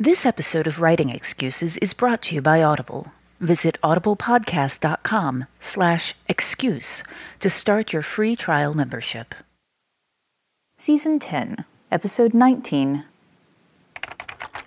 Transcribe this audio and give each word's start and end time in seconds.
This 0.00 0.24
episode 0.24 0.68
of 0.68 0.80
Writing 0.80 1.10
Excuses 1.10 1.76
is 1.78 1.92
brought 1.92 2.22
to 2.22 2.34
you 2.36 2.40
by 2.40 2.62
Audible. 2.62 3.10
Visit 3.40 3.76
audiblepodcast.com 3.82 5.46
slash 5.58 6.14
excuse 6.28 7.02
to 7.40 7.50
start 7.50 7.92
your 7.92 8.02
free 8.02 8.36
trial 8.36 8.74
membership. 8.74 9.34
Season 10.78 11.18
10, 11.18 11.64
Episode 11.90 12.32
19. 12.32 13.04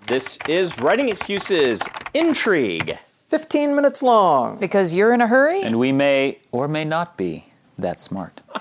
This 0.08 0.38
is 0.50 0.78
Writing 0.80 1.08
Excuses 1.08 1.82
Intrigue. 2.14 2.98
15 3.28 3.74
minutes 3.74 4.04
long. 4.04 4.58
Because 4.60 4.94
you're 4.94 5.14
in 5.14 5.22
a 5.22 5.28
hurry? 5.28 5.62
And 5.62 5.80
we 5.80 5.94
may 5.94 6.40
or 6.52 6.68
may 6.68 6.84
not 6.84 7.18
be 7.18 7.46
that 7.78 8.02
smart. 8.02 8.42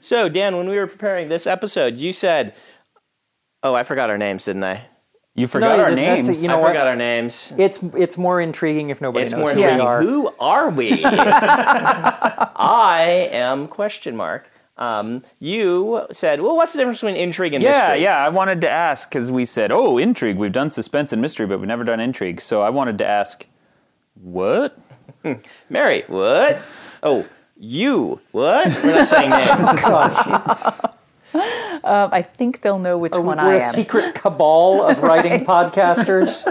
So, 0.00 0.28
Dan, 0.28 0.56
when 0.56 0.68
we 0.68 0.76
were 0.76 0.86
preparing 0.86 1.28
this 1.28 1.46
episode, 1.46 1.96
you 1.96 2.12
said, 2.12 2.54
Oh, 3.62 3.74
I 3.74 3.82
forgot 3.82 4.10
our 4.10 4.18
names, 4.18 4.44
didn't 4.44 4.64
I? 4.64 4.86
You 5.34 5.46
forgot 5.46 5.78
No, 5.78 5.84
our 5.84 5.94
names. 5.94 6.28
it, 6.28 6.38
you 6.38 6.48
know 6.48 6.58
I 6.58 6.60
what? 6.60 6.68
forgot 6.72 6.86
our 6.88 6.96
names. 6.96 7.52
It's 7.56 7.78
it's 7.96 8.18
more 8.18 8.40
intriguing 8.40 8.90
if 8.90 9.00
nobody 9.00 9.24
It's 9.24 9.32
knows 9.32 9.40
more 9.40 9.50
who 9.52 9.60
intriguing. 9.60 9.78
we 9.78 9.84
are. 9.84 10.02
Who 10.02 10.34
are 10.38 10.70
we? 10.70 11.04
I 12.56 13.28
am 13.32 13.66
question 13.66 14.14
mark. 14.16 14.48
Um, 14.76 15.22
you 15.38 16.06
said, 16.12 16.40
well, 16.40 16.56
what's 16.56 16.72
the 16.72 16.78
difference 16.78 17.00
between 17.00 17.16
intrigue 17.16 17.54
and 17.54 17.62
yeah, 17.62 17.70
mystery? 17.88 18.02
yeah. 18.02 18.18
Yeah. 18.18 18.26
I 18.26 18.28
wanted 18.30 18.60
to 18.62 18.70
ask 18.70 19.08
because 19.08 19.30
we 19.32 19.44
said, 19.46 19.70
"Oh, 19.72 19.96
intrigue." 19.98 20.36
We've 20.36 20.52
done 20.52 20.70
suspense 20.70 21.12
and 21.12 21.22
mystery, 21.22 21.46
but 21.46 21.58
we've 21.60 21.68
never 21.68 21.84
done 21.84 22.00
intrigue. 22.00 22.40
So 22.40 22.62
I 22.62 22.70
wanted 22.70 22.98
to 22.98 23.06
ask, 23.06 23.46
what? 24.20 24.78
Mary, 25.70 26.02
what? 26.08 26.60
Oh, 27.02 27.26
you, 27.56 28.20
what? 28.32 28.66
We're 28.82 28.96
not 28.96 29.08
saying 29.08 29.30
names. 29.30 30.90
Um, 31.34 32.10
I 32.12 32.22
think 32.22 32.60
they'll 32.60 32.78
know 32.78 32.96
which 32.98 33.12
one 33.12 33.38
We're 33.38 33.42
I 33.44 33.54
a 33.54 33.62
am. 33.62 33.72
secret 33.72 34.14
cabal 34.14 34.82
of 34.88 35.02
writing 35.02 35.44
podcasters. 35.44 36.44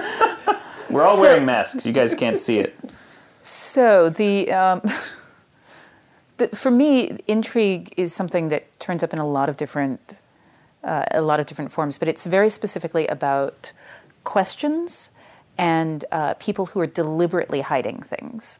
We're 0.90 1.04
all 1.04 1.16
So- 1.18 1.22
wearing 1.22 1.46
masks. 1.46 1.86
You 1.86 1.94
guys 1.94 2.14
can't 2.16 2.38
see 2.38 2.60
it. 2.60 2.78
So 3.42 4.10
the, 4.10 4.52
um, 4.52 4.82
the 6.38 6.50
for 6.50 6.72
me, 6.72 7.18
intrigue 7.28 7.94
is 7.98 8.14
something 8.14 8.50
that 8.50 8.80
turns 8.80 9.04
up 9.04 9.14
in 9.14 9.20
a 9.20 9.28
lot 9.28 9.50
of 9.50 9.58
different 9.58 10.16
uh, 10.84 11.06
a 11.12 11.22
lot 11.22 11.40
of 11.40 11.46
different 11.46 11.72
forms, 11.72 12.00
but 12.00 12.08
it's 12.08 12.26
very 12.26 12.50
specifically 12.50 13.06
about 13.08 13.72
questions 14.24 15.12
and 15.56 16.06
uh, 16.12 16.34
people 16.36 16.66
who 16.68 16.80
are 16.80 16.88
deliberately 16.88 17.62
hiding 17.62 18.02
things. 18.02 18.58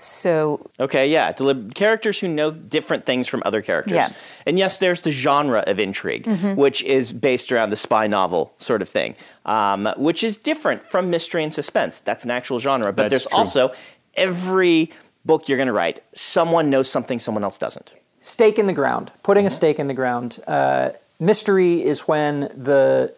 So 0.00 0.70
Okay, 0.78 1.08
yeah. 1.10 1.32
Delib- 1.32 1.74
characters 1.74 2.18
who 2.20 2.28
know 2.28 2.50
different 2.52 3.04
things 3.04 3.26
from 3.28 3.42
other 3.44 3.60
characters. 3.62 3.94
Yeah. 3.96 4.10
And 4.46 4.58
yes, 4.58 4.78
there's 4.78 5.00
the 5.00 5.10
genre 5.10 5.64
of 5.66 5.78
intrigue, 5.80 6.26
which 6.56 6.82
is 6.82 7.12
based 7.12 7.50
around 7.50 7.70
the 7.70 7.76
spy 7.76 8.06
novel 8.06 8.52
sort 8.58 8.80
of 8.80 8.88
thing, 8.88 9.16
um, 9.44 9.88
which 9.96 10.22
is 10.22 10.36
different 10.36 10.84
from 10.84 11.10
mystery 11.10 11.42
and 11.42 11.52
suspense. 11.52 12.00
That's 12.00 12.24
an 12.24 12.30
actual 12.30 12.60
genre. 12.60 12.92
But 12.92 13.10
That's 13.10 13.10
there's 13.10 13.26
true. 13.26 13.38
also 13.38 13.72
every 14.14 14.90
book 15.24 15.48
you're 15.48 15.58
going 15.58 15.66
to 15.66 15.72
write, 15.72 16.02
someone 16.14 16.70
knows 16.70 16.88
something 16.88 17.18
someone 17.18 17.44
else 17.44 17.58
doesn't. 17.58 17.92
stake 18.20 18.58
in 18.58 18.66
the 18.66 18.72
ground. 18.72 19.10
Putting 19.22 19.46
a 19.46 19.50
stake 19.50 19.78
in 19.78 19.88
the 19.88 19.94
ground. 19.94 20.38
Uh, 20.46 20.90
mystery 21.20 21.82
is 21.82 22.02
when 22.02 22.40
the 22.56 23.12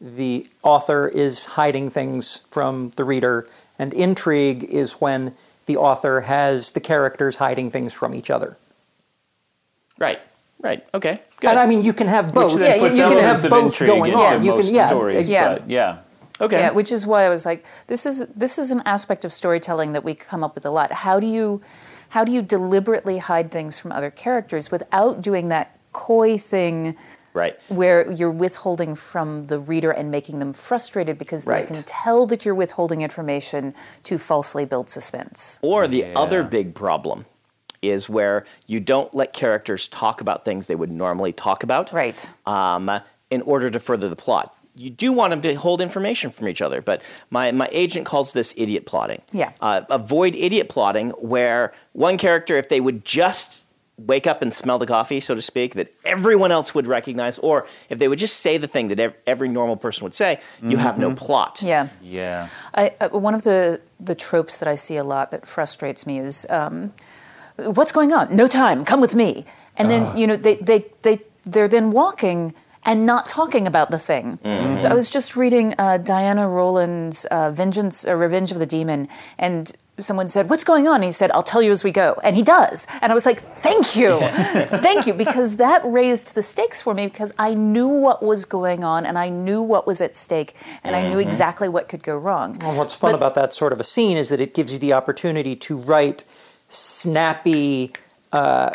the 0.00 0.46
author 0.62 1.08
is 1.08 1.44
hiding 1.44 1.90
things 1.90 2.40
from 2.50 2.90
the 2.96 3.04
reader, 3.04 3.46
and 3.78 3.92
intrigue 3.92 4.64
is 4.64 4.92
when 4.94 5.34
the 5.70 5.76
author 5.76 6.22
has 6.22 6.72
the 6.72 6.80
characters 6.80 7.36
hiding 7.36 7.70
things 7.70 7.92
from 7.92 8.12
each 8.14 8.28
other. 8.30 8.56
Right, 9.98 10.18
right. 10.60 10.84
Okay, 10.92 11.20
good. 11.40 11.50
And 11.50 11.58
I 11.58 11.66
mean, 11.66 11.82
you 11.82 11.92
can 11.92 12.08
have 12.08 12.34
both. 12.34 12.60
Yeah, 12.60 12.74
you- 12.74 12.88
you 12.88 13.04
can 13.08 13.18
have 13.22 13.48
both 13.48 13.78
going 13.78 14.14
on. 14.14 14.44
You 14.44 14.52
can- 14.54 14.66
yeah, 14.66 14.86
stories, 14.88 15.28
yeah. 15.28 15.48
but 15.48 15.70
yeah. 15.70 15.98
okay. 16.40 16.58
Yeah, 16.58 16.70
which 16.70 16.90
is 16.90 17.06
why 17.06 17.24
I 17.24 17.28
was 17.28 17.46
like, 17.46 17.64
this 17.86 18.04
is 18.06 18.26
this 18.34 18.58
is 18.58 18.70
an 18.72 18.82
aspect 18.84 19.24
of 19.24 19.32
storytelling 19.32 19.92
that 19.92 20.02
we 20.02 20.14
come 20.14 20.42
up 20.42 20.54
with 20.56 20.66
a 20.66 20.70
lot. 20.70 20.90
How 21.06 21.20
do 21.20 21.26
you 21.26 21.60
how 22.10 22.24
do 22.24 22.32
you 22.32 22.42
deliberately 22.42 23.18
hide 23.18 23.52
things 23.52 23.78
from 23.78 23.92
other 23.92 24.10
characters 24.10 24.70
without 24.72 25.22
doing 25.22 25.48
that 25.50 25.78
coy 25.92 26.36
thing 26.38 26.96
right. 27.32 27.58
where 27.68 28.10
you're 28.10 28.30
withholding 28.30 28.94
from 28.94 29.46
the 29.46 29.58
reader 29.58 29.90
and 29.90 30.10
making 30.10 30.38
them 30.38 30.52
frustrated 30.52 31.18
because 31.18 31.46
Right. 31.46 31.66
they 31.66 31.74
can 31.74 31.82
tell 31.84 32.26
that 32.26 32.44
you're 32.44 32.54
withholding 32.54 33.02
information 33.02 33.74
to 34.04 34.18
falsely 34.18 34.64
build 34.64 34.90
suspense. 34.90 35.58
Or 35.62 35.88
the 35.88 36.14
other 36.14 36.42
big 36.42 36.74
problem 36.74 37.26
is 37.82 38.08
where 38.08 38.44
you 38.66 38.78
don't 38.80 39.14
let 39.14 39.32
characters 39.32 39.88
talk 39.88 40.20
about 40.20 40.44
things 40.44 40.66
they 40.66 40.74
would 40.74 40.90
normally 40.90 41.32
talk 41.32 41.62
about. 41.62 41.92
Right. 41.92 42.28
Um, 42.46 43.00
in 43.30 43.42
order 43.42 43.70
to 43.70 43.78
further 43.78 44.08
the 44.08 44.16
plot. 44.16 44.56
You 44.74 44.90
do 44.90 45.12
want 45.12 45.30
them 45.30 45.42
to 45.42 45.54
hold 45.54 45.80
information 45.80 46.30
from 46.30 46.48
each 46.48 46.60
other, 46.60 46.80
but 46.80 47.02
my, 47.30 47.50
my 47.52 47.68
agent 47.70 48.06
calls 48.06 48.32
this 48.32 48.52
idiot 48.56 48.86
plotting. 48.86 49.22
Yeah. 49.32 49.52
Uh, 49.60 49.82
avoid 49.90 50.34
idiot 50.34 50.68
plotting 50.68 51.10
where 51.10 51.72
one 51.92 52.18
character, 52.18 52.56
if 52.56 52.68
they 52.68 52.80
would 52.80 53.04
just 53.04 53.64
wake 54.06 54.26
up 54.26 54.42
and 54.42 54.52
smell 54.52 54.78
the 54.78 54.86
coffee, 54.86 55.20
so 55.20 55.34
to 55.34 55.42
speak, 55.42 55.74
that 55.74 55.92
everyone 56.04 56.52
else 56.52 56.74
would 56.74 56.86
recognize, 56.86 57.38
or 57.38 57.66
if 57.88 57.98
they 57.98 58.08
would 58.08 58.18
just 58.18 58.40
say 58.40 58.56
the 58.58 58.68
thing 58.68 58.88
that 58.88 59.20
every 59.26 59.48
normal 59.48 59.76
person 59.76 60.04
would 60.04 60.14
say, 60.14 60.40
you 60.62 60.76
have 60.78 60.98
no 60.98 61.14
plot. 61.14 61.60
Yeah. 61.62 61.88
Yeah. 62.02 62.48
I, 62.74 62.94
uh, 63.00 63.08
one 63.10 63.34
of 63.34 63.42
the, 63.42 63.80
the 63.98 64.14
tropes 64.14 64.56
that 64.58 64.68
I 64.68 64.76
see 64.76 64.96
a 64.96 65.04
lot 65.04 65.30
that 65.32 65.46
frustrates 65.46 66.06
me 66.06 66.18
is 66.18 66.46
um, 66.50 66.92
what's 67.56 67.92
going 67.92 68.12
on? 68.12 68.34
No 68.34 68.46
time, 68.46 68.84
come 68.84 69.00
with 69.00 69.14
me. 69.14 69.44
And 69.76 69.90
then, 69.90 70.16
you 70.16 70.26
know, 70.26 70.36
they, 70.36 70.56
they, 70.56 70.86
they, 71.02 71.20
they're 71.44 71.68
then 71.68 71.90
walking 71.90 72.54
and 72.84 73.04
not 73.04 73.28
talking 73.28 73.66
about 73.66 73.90
the 73.90 73.98
thing. 73.98 74.38
So 74.42 74.88
I 74.88 74.94
was 74.94 75.10
just 75.10 75.36
reading 75.36 75.74
uh, 75.78 75.98
Diana 75.98 76.48
Rowland's 76.48 77.26
uh, 77.26 77.50
Vengeance, 77.50 78.06
uh, 78.06 78.14
Revenge 78.16 78.52
of 78.52 78.58
the 78.58 78.66
Demon, 78.66 79.08
and 79.36 79.72
someone 80.04 80.28
said, 80.28 80.48
What's 80.50 80.64
going 80.64 80.86
on? 80.88 80.96
And 80.96 81.04
he 81.04 81.12
said, 81.12 81.30
I'll 81.32 81.42
tell 81.42 81.62
you 81.62 81.70
as 81.72 81.82
we 81.84 81.90
go. 81.90 82.18
And 82.22 82.36
he 82.36 82.42
does. 82.42 82.86
And 83.02 83.10
I 83.10 83.14
was 83.14 83.26
like, 83.26 83.42
Thank 83.62 83.96
you. 83.96 84.18
Thank 84.80 85.06
you. 85.06 85.14
Because 85.14 85.56
that 85.56 85.80
raised 85.84 86.34
the 86.34 86.42
stakes 86.42 86.80
for 86.82 86.94
me 86.94 87.06
because 87.06 87.32
I 87.38 87.54
knew 87.54 87.88
what 87.88 88.22
was 88.22 88.44
going 88.44 88.84
on 88.84 89.06
and 89.06 89.18
I 89.18 89.28
knew 89.28 89.62
what 89.62 89.86
was 89.86 90.00
at 90.00 90.16
stake 90.16 90.54
and 90.84 90.94
I 90.96 91.08
knew 91.08 91.18
exactly 91.18 91.68
what 91.68 91.88
could 91.88 92.02
go 92.02 92.16
wrong. 92.16 92.62
And 92.62 92.76
what's 92.76 92.94
fun 92.94 93.12
But- 93.12 93.16
about 93.16 93.34
that 93.34 93.52
sort 93.54 93.72
of 93.72 93.80
a 93.80 93.84
scene 93.84 94.16
is 94.16 94.28
that 94.30 94.40
it 94.40 94.54
gives 94.54 94.72
you 94.72 94.78
the 94.78 94.92
opportunity 94.92 95.56
to 95.56 95.76
write 95.76 96.24
snappy, 96.68 97.92
uh, 98.32 98.70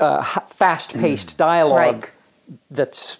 uh, 0.00 0.22
fast-paced 0.46 1.36
dialogue 1.36 1.76
Right. 2.04 2.10
that's 2.70 3.18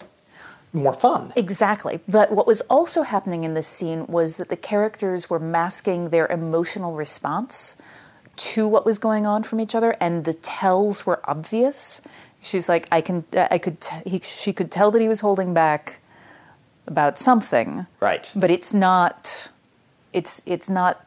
more 0.73 0.93
fun. 0.93 1.33
Exactly. 1.37 2.01
But 2.09 2.31
what 2.33 2.47
was 2.47 2.61
also 2.63 3.03
happening 3.03 3.45
in 3.45 3.55
this 3.55 3.67
scene 3.67 4.07
was 4.07 4.37
that 4.37 4.49
the 4.49 4.57
characters 4.57 5.29
were 5.29 5.39
masking 5.41 6.11
their 6.11 6.27
emotional 6.29 6.95
response 6.95 7.77
to 8.37 8.67
what 8.69 8.87
was 8.87 8.99
going 8.99 9.27
on 9.27 9.43
from 9.43 9.61
each 9.61 9.75
other, 9.75 9.97
and 10.01 10.25
the 10.25 10.33
tells 10.35 11.05
were 11.05 11.21
obvious. 11.25 12.01
She's 12.41 12.69
like, 12.69 12.87
I 12.91 13.01
can, 13.01 13.25
I 13.37 13.59
could, 13.59 13.81
t- 13.81 13.97
he, 14.07 14.21
she 14.21 14.53
could 14.53 14.71
tell 14.71 14.91
that 14.93 15.03
he 15.03 15.09
was 15.09 15.21
holding 15.21 15.53
back 15.53 15.99
about 16.87 17.19
something, 17.19 17.87
Right. 18.01 18.31
but 18.35 18.51
it's 18.51 18.73
not, 18.73 19.49
it's 20.13 20.41
it's 20.47 20.71
not, 20.71 21.05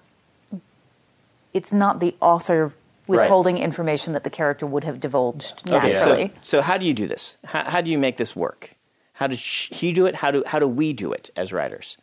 it's 1.53 1.73
not 1.73 1.99
the 1.99 2.15
author 2.21 2.73
withholding 3.07 3.57
information 3.57 4.13
that 4.13 4.23
the 4.23 4.29
character 4.29 4.65
would 4.65 4.83
have 4.83 4.99
divulged 4.99 5.67
Okay, 5.67 5.91
naturally. 5.91 6.27
so, 6.41 6.57
so 6.57 6.61
how 6.61 6.77
do 6.77 6.85
you 6.85 6.93
do 6.93 7.07
this? 7.07 7.37
How, 7.45 7.69
how 7.69 7.81
do 7.81 7.89
you 7.91 7.97
make 7.97 8.17
this 8.17 8.35
work? 8.35 8.75
How 9.13 9.27
does 9.27 9.39
he 9.41 9.93
do 9.93 10.05
it? 10.05 10.15
How 10.15 10.31
do, 10.31 10.43
how 10.45 10.59
do 10.59 10.67
we 10.67 10.93
do 10.93 11.13
it 11.13 11.29
as 11.35 11.53
writers? 11.53 11.97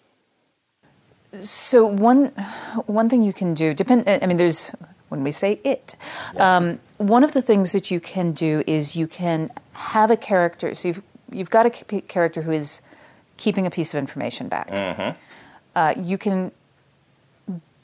So 1.43 1.87
one 1.87 2.27
one 2.87 3.09
thing 3.09 3.23
you 3.23 3.33
can 3.33 3.55
do 3.55 3.73
depend. 3.73 4.09
I 4.09 4.27
mean, 4.27 4.37
there's 4.37 4.73
when 5.11 5.23
we 5.23 5.31
say 5.31 5.61
it. 5.63 5.95
Um, 6.37 6.81
one 6.99 7.23
of 7.23 7.33
the 7.33 7.43
things 7.43 7.73
that 7.73 7.91
you 7.91 8.01
can 8.01 8.33
do 8.33 8.65
is 8.67 8.97
you 8.97 9.07
can 9.07 9.51
have 9.73 10.11
a 10.11 10.17
character. 10.17 10.75
So 10.75 10.89
you've 10.89 11.03
you've 11.31 11.51
got 11.51 11.67
a 11.67 11.71
character 11.71 12.43
who 12.43 12.51
is 12.51 12.81
keeping 13.37 13.67
a 13.67 13.71
piece 13.71 13.95
of 13.95 13.99
information 13.99 14.49
back. 14.49 15.17
Uh, 15.75 15.95
you 15.97 16.19
can 16.19 16.51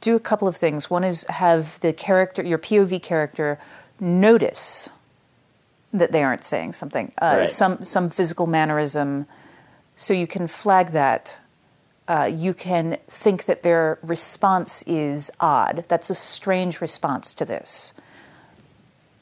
do 0.01 0.17
a 0.17 0.21
couple 0.21 0.49
of 0.49 0.57
things. 0.57 0.91
One 0.91 1.05
is 1.05 1.25
have 1.25 1.79
the 1.81 1.93
character, 1.93 2.43
your 2.43 2.59
POV 2.59 3.03
character, 3.03 3.59
notice 4.01 4.89
that 5.99 6.13
they 6.13 6.23
aren't 6.23 6.45
saying 6.45 6.73
something, 6.75 7.13
uh, 7.21 7.37
Right. 7.39 7.49
some 7.49 7.83
some 7.83 8.11
physical 8.11 8.47
mannerism, 8.47 9.27
so 9.97 10.13
you 10.15 10.27
can 10.27 10.47
flag 10.47 10.89
that. 10.93 11.41
Uh, 12.09 12.31
you 12.33 12.55
can 12.55 12.99
think 13.09 13.47
that 13.47 13.65
their 13.65 13.99
response 14.01 14.83
is 14.87 15.31
odd. 15.41 15.85
That's 15.89 16.09
a 16.09 16.15
strange 16.15 16.81
response 16.81 17.35
to 17.35 17.45
this. 17.45 17.95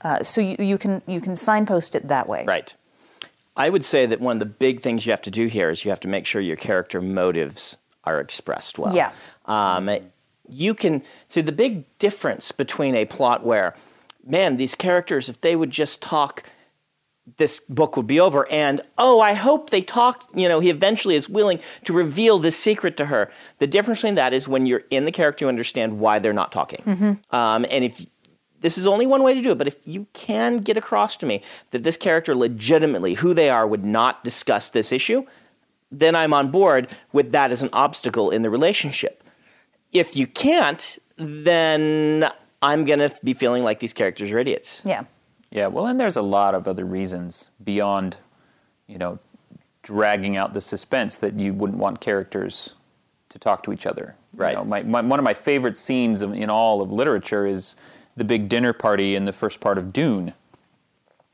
Uh, 0.02 0.22
so 0.22 0.40
you, 0.42 0.56
you 0.58 0.76
can 0.76 1.00
you 1.06 1.20
can 1.20 1.34
signpost 1.34 1.94
it 1.94 2.08
that 2.08 2.28
way. 2.28 2.44
Right. 2.46 2.74
I 3.56 3.70
would 3.70 3.84
say 3.84 4.04
that 4.06 4.20
one 4.20 4.36
of 4.36 4.40
the 4.40 4.46
big 4.46 4.82
things 4.82 5.06
you 5.06 5.12
have 5.12 5.22
to 5.22 5.30
do 5.30 5.46
here 5.46 5.70
is 5.70 5.84
you 5.84 5.90
have 5.90 6.00
to 6.00 6.08
make 6.08 6.26
sure 6.26 6.42
your 6.42 6.56
character 6.56 7.00
motives 7.00 7.76
are 8.02 8.20
expressed 8.20 8.78
well. 8.78 8.94
Yeah. 8.94 9.12
Um, 9.46 9.88
you 10.48 10.74
can 10.74 11.02
see 11.26 11.40
the 11.40 11.52
big 11.52 11.84
difference 11.98 12.52
between 12.52 12.94
a 12.94 13.06
plot 13.06 13.44
where, 13.44 13.74
man, 14.26 14.56
these 14.56 14.74
characters, 14.74 15.28
if 15.28 15.40
they 15.40 15.56
would 15.56 15.70
just 15.70 16.02
talk, 16.02 16.42
this 17.36 17.60
book 17.68 17.96
would 17.96 18.06
be 18.06 18.20
over. 18.20 18.50
And 18.50 18.80
oh, 18.98 19.20
I 19.20 19.34
hope 19.34 19.70
they 19.70 19.80
talked. 19.80 20.34
You 20.36 20.48
know, 20.48 20.60
he 20.60 20.70
eventually 20.70 21.16
is 21.16 21.28
willing 21.28 21.60
to 21.84 21.92
reveal 21.92 22.38
this 22.38 22.56
secret 22.56 22.96
to 22.98 23.06
her. 23.06 23.30
The 23.58 23.66
difference 23.66 24.00
between 24.00 24.16
that 24.16 24.32
is 24.32 24.46
when 24.46 24.66
you're 24.66 24.82
in 24.90 25.04
the 25.04 25.12
character, 25.12 25.44
you 25.44 25.48
understand 25.48 25.98
why 25.98 26.18
they're 26.18 26.32
not 26.32 26.52
talking. 26.52 26.82
Um, 27.30 27.64
and 27.70 27.84
if 27.84 28.04
this 28.60 28.78
is 28.78 28.86
only 28.86 29.06
one 29.06 29.22
way 29.22 29.34
to 29.34 29.42
do 29.42 29.52
it, 29.52 29.58
but 29.58 29.66
if 29.66 29.76
you 29.84 30.06
can 30.12 30.58
get 30.58 30.76
across 30.76 31.16
to 31.18 31.26
me 31.26 31.42
that 31.70 31.82
this 31.82 31.96
character 31.96 32.34
legitimately, 32.34 33.14
who 33.14 33.34
they 33.34 33.50
are, 33.50 33.66
would 33.66 33.84
not 33.84 34.24
discuss 34.24 34.70
this 34.70 34.92
issue, 34.92 35.24
then 35.90 36.14
I'm 36.16 36.32
on 36.32 36.50
board 36.50 36.88
with 37.12 37.32
that 37.32 37.52
as 37.52 37.62
an 37.62 37.70
obstacle 37.72 38.30
in 38.30 38.42
the 38.42 38.50
relationship. 38.50 39.22
If 39.92 40.16
you 40.16 40.26
can't, 40.26 40.98
then 41.16 42.30
I'm 42.62 42.84
going 42.84 42.98
to 42.98 43.14
be 43.22 43.34
feeling 43.34 43.62
like 43.62 43.80
these 43.80 43.92
characters 43.92 44.30
are 44.30 44.38
idiots. 44.38 44.82
Yeah. 44.84 45.04
Yeah, 45.54 45.68
well, 45.68 45.86
and 45.86 45.98
there's 45.98 46.16
a 46.16 46.22
lot 46.22 46.54
of 46.56 46.66
other 46.66 46.84
reasons 46.84 47.48
beyond, 47.62 48.16
you 48.88 48.98
know, 48.98 49.20
dragging 49.82 50.36
out 50.36 50.52
the 50.52 50.60
suspense 50.60 51.16
that 51.18 51.38
you 51.38 51.54
wouldn't 51.54 51.78
want 51.78 52.00
characters 52.00 52.74
to 53.28 53.38
talk 53.38 53.62
to 53.62 53.72
each 53.72 53.86
other. 53.86 54.16
You 54.34 54.40
Right. 54.40 54.54
know, 54.56 54.64
my, 54.64 54.82
my, 54.82 55.00
one 55.00 55.20
of 55.20 55.24
my 55.24 55.32
favorite 55.34 55.78
scenes 55.78 56.22
in 56.22 56.50
all 56.50 56.82
of 56.82 56.90
literature 56.92 57.46
is 57.46 57.76
the 58.16 58.24
big 58.24 58.48
dinner 58.48 58.72
party 58.72 59.14
in 59.14 59.26
the 59.26 59.32
first 59.32 59.60
part 59.60 59.78
of 59.78 59.92
Dune, 59.92 60.34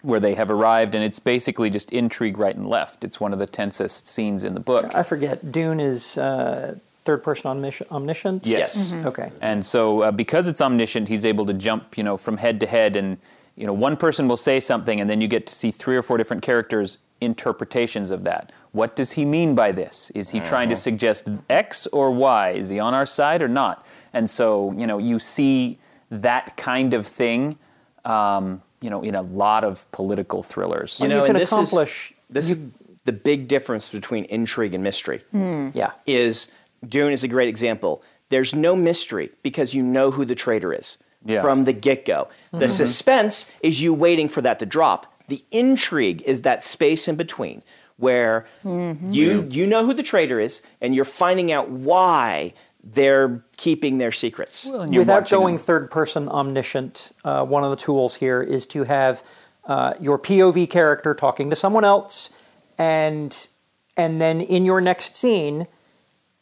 where 0.03 0.21
they 0.21 0.35
have 0.35 0.51
arrived, 0.51 0.95
and 0.95 1.03
it's 1.03 1.19
basically 1.19 1.71
just 1.71 1.91
intrigue 1.91 2.37
right 2.37 2.55
and 2.55 2.67
left. 2.67 3.05
It's 3.05 3.21
one 3.21 3.33
of 3.33 3.39
the 3.39 3.47
tensest 3.47 4.07
scenes 4.07 4.45
in 4.45 4.53
the 4.53 4.61
book. 4.61 4.95
I 4.95 5.03
forget. 5.03 5.51
Dune 5.51 5.81
is 5.81 6.19
uh, 6.19 6.75
third 7.05 7.23
person 7.23 7.47
omnis- 7.51 7.83
omniscient. 7.91 8.47
Yes. 8.47 8.93
Okay. 8.93 9.33
And 9.41 9.65
so, 9.65 10.03
uh, 10.03 10.11
because 10.11 10.47
it's 10.47 10.61
omniscient, 10.61 11.09
he's 11.09 11.25
able 11.25 11.47
to 11.47 11.55
jump, 11.55 11.97
you 11.97 12.05
know, 12.05 12.19
from 12.19 12.37
head 12.37 12.61
to 12.61 12.67
head, 12.67 12.97
and 12.97 13.17
you 13.57 13.67
know, 13.67 13.73
one 13.73 13.97
person 13.97 14.29
will 14.29 14.37
say 14.37 14.61
something, 14.61 15.01
and 15.01 15.09
then 15.11 15.21
you 15.21 15.29
get 15.29 15.47
to 15.47 15.55
see 15.55 15.71
three 15.71 15.97
or 15.97 16.03
four 16.03 16.17
different 16.17 16.43
characters' 16.43 16.99
interpretations 17.21 18.11
of 18.11 18.25
that. 18.25 18.53
What 18.73 18.97
does 18.97 19.13
he 19.13 19.25
mean 19.25 19.55
by 19.55 19.73
this? 19.73 20.11
Is 20.15 20.31
he 20.31 20.41
trying 20.41 20.69
to 20.69 20.77
suggest 20.77 21.29
X 21.49 21.87
or 21.89 22.11
Y? 22.11 22.51
Is 22.51 22.69
he 22.69 22.79
on 22.79 22.95
our 22.95 23.07
side 23.07 23.43
or 23.43 23.49
not? 23.49 23.85
And 24.13 24.31
so, 24.31 24.73
you 24.77 24.87
know, 24.87 24.99
you 24.99 25.19
see 25.19 25.79
that 26.11 26.57
kind 26.57 26.95
of 26.95 27.07
thing, 27.07 27.59
um, 28.05 28.63
you 28.81 28.91
know, 28.91 29.03
in 29.03 29.15
a 29.15 29.23
lot 29.23 29.65
of 29.65 29.91
political 29.93 30.43
thrillers. 30.43 30.99
You 31.01 31.05
You 31.05 31.09
know, 31.15 31.21
can 31.27 31.37
and 31.37 31.43
this 31.43 31.51
accomplish- 31.53 32.11
Is, 32.13 32.17
this 32.31 32.51
is 32.51 32.59
the 33.05 33.13
big 33.13 33.49
difference 33.49 33.89
between 33.89 34.25
intrigue 34.27 34.73
and 34.75 34.83
mystery. 34.85 35.23
Yeah. 35.33 35.93
Is 36.07 36.49
Dune 36.89 37.13
is 37.13 37.23
a 37.25 37.29
great 37.29 37.49
example. 37.49 38.03
There's 38.31 38.55
no 38.55 38.77
mystery 38.77 39.31
because 39.43 39.75
you 39.75 39.83
know 39.83 40.13
who 40.13 40.25
the 40.25 40.35
traitor 40.37 40.73
is 40.73 40.97
Yeah. 41.25 41.43
from 41.43 41.65
the 41.65 41.73
get 41.73 42.05
go. 42.07 42.29
The 42.53 42.69
suspense 42.69 43.47
is 43.63 43.81
you 43.81 43.93
waiting 43.93 44.29
for 44.29 44.41
that 44.43 44.59
to 44.61 44.67
drop. 44.67 45.13
The 45.29 45.45
intrigue 45.51 46.23
is 46.25 46.43
that 46.43 46.65
space 46.65 47.07
in 47.09 47.17
between 47.17 47.63
where 47.99 48.47
you 48.65 49.47
you 49.51 49.67
know 49.67 49.85
who 49.85 49.93
the 49.93 50.03
traitor 50.03 50.41
is 50.41 50.63
and 50.81 50.95
you're 50.95 51.05
finding 51.05 51.53
out 51.53 51.69
why 51.69 52.55
they're 52.83 53.45
keeping 53.59 53.99
their 53.99 54.11
secrets. 54.13 54.65
And 54.65 54.93
you're 54.95 55.03
Without 55.03 55.29
going 55.29 55.57
them. 55.57 55.65
third 55.65 55.91
person 55.91 56.29
omniscient, 56.29 57.13
uh, 57.25 57.45
one 57.45 57.63
of 57.63 57.71
the 57.71 57.77
tools 57.77 58.15
here 58.17 58.43
is 58.43 58.65
to 58.69 58.85
have 58.85 59.23
uh, 59.67 59.93
your 60.01 60.19
POV 60.19 60.69
character 60.71 61.15
talking 61.15 61.51
to 61.51 61.57
someone 61.57 61.85
else, 61.85 62.31
and 62.79 63.49
and 63.97 64.19
then 64.21 64.41
in 64.41 64.65
your 64.65 64.81
next 64.81 65.15
scene, 65.15 65.67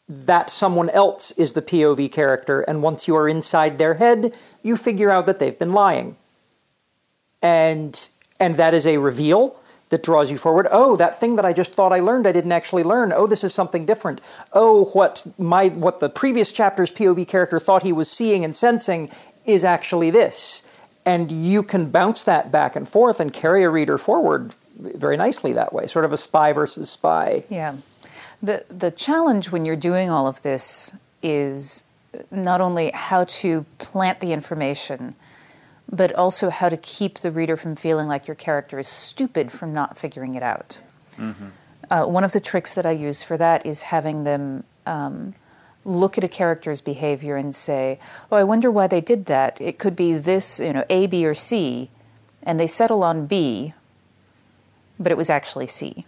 that 0.09 0.49
someone 0.49 0.89
else 0.89 1.31
is 1.33 1.53
the 1.53 1.61
POV 1.61 2.11
character, 2.11 2.61
and 2.61 2.81
once 2.81 3.07
you 3.07 3.15
are 3.15 3.29
inside 3.29 3.77
their 3.77 3.93
head, 3.93 4.35
you 4.63 4.75
figure 4.75 5.11
out 5.11 5.27
that 5.27 5.37
they've 5.37 5.57
been 5.57 5.71
lying, 5.71 6.17
and 7.41 8.09
and 8.39 8.55
that 8.55 8.73
is 8.73 8.87
a 8.87 8.97
reveal 8.97 9.59
that 9.89 10.03
draws 10.03 10.31
you 10.31 10.37
forward. 10.37 10.67
Oh, 10.71 10.95
that 10.97 11.19
thing 11.19 11.35
that 11.35 11.45
I 11.45 11.53
just 11.53 11.73
thought 11.73 11.91
I 11.91 11.99
learned, 11.99 12.27
I 12.27 12.31
didn't 12.31 12.51
actually 12.51 12.83
learn. 12.83 13.11
Oh, 13.13 13.27
this 13.27 13.43
is 13.43 13.53
something 13.53 13.85
different. 13.85 14.21
Oh, 14.53 14.85
what 14.93 15.25
my 15.37 15.67
what 15.67 15.99
the 15.99 16.09
previous 16.09 16.51
chapter's 16.51 16.91
POV 16.91 17.27
character 17.27 17.59
thought 17.59 17.83
he 17.83 17.93
was 17.93 18.09
seeing 18.09 18.43
and 18.43 18.55
sensing 18.55 19.11
is 19.45 19.63
actually 19.63 20.09
this. 20.09 20.63
And 21.05 21.31
you 21.31 21.63
can 21.63 21.89
bounce 21.89 22.23
that 22.23 22.51
back 22.51 22.75
and 22.75 22.87
forth 22.87 23.19
and 23.19 23.33
carry 23.33 23.63
a 23.63 23.69
reader 23.69 23.97
forward 23.97 24.53
very 24.79 25.17
nicely 25.17 25.53
that 25.53 25.73
way, 25.73 25.87
sort 25.87 26.05
of 26.05 26.13
a 26.13 26.17
spy 26.17 26.53
versus 26.53 26.89
spy. 26.89 27.43
Yeah. 27.49 27.75
The 28.41 28.65
the 28.69 28.91
challenge 28.91 29.51
when 29.51 29.65
you're 29.65 29.75
doing 29.75 30.09
all 30.09 30.27
of 30.27 30.41
this 30.41 30.93
is 31.21 31.83
not 32.31 32.61
only 32.61 32.91
how 32.91 33.25
to 33.25 33.65
plant 33.77 34.19
the 34.19 34.31
information, 34.31 35.15
but 35.91 36.13
also 36.15 36.49
how 36.49 36.69
to 36.69 36.77
keep 36.77 37.19
the 37.19 37.31
reader 37.31 37.57
from 37.57 37.75
feeling 37.75 38.07
like 38.07 38.27
your 38.27 38.35
character 38.35 38.79
is 38.79 38.87
stupid 38.87 39.51
from 39.51 39.73
not 39.73 39.97
figuring 39.97 40.35
it 40.35 40.43
out. 40.43 40.79
Uh, 41.91 42.05
one 42.05 42.23
of 42.23 42.31
the 42.31 42.39
tricks 42.39 42.73
that 42.73 42.85
I 42.85 42.91
use 42.91 43.23
for 43.23 43.35
that 43.37 43.65
is 43.65 43.83
having 43.83 44.23
them 44.23 44.63
um, 44.85 45.33
look 45.83 46.17
at 46.17 46.23
a 46.23 46.27
character's 46.27 46.81
behavior 46.81 47.35
and 47.35 47.53
say, 47.53 47.99
"Oh, 48.31 48.37
I 48.37 48.43
wonder 48.43 48.71
why 48.71 48.87
they 48.87 49.01
did 49.01 49.25
that. 49.25 49.59
It 49.59 49.79
could 49.79 49.95
be 49.95 50.13
this, 50.13 50.59
you 50.59 50.71
know, 50.71 50.85
A, 50.89 51.07
B, 51.07 51.25
or 51.25 51.33
C," 51.33 51.89
and 52.43 52.59
they 52.59 52.67
settle 52.67 53.03
on 53.03 53.25
B, 53.25 53.73
but 54.97 55.11
it 55.11 55.17
was 55.17 55.29
actually 55.29 55.67
C. 55.67 56.05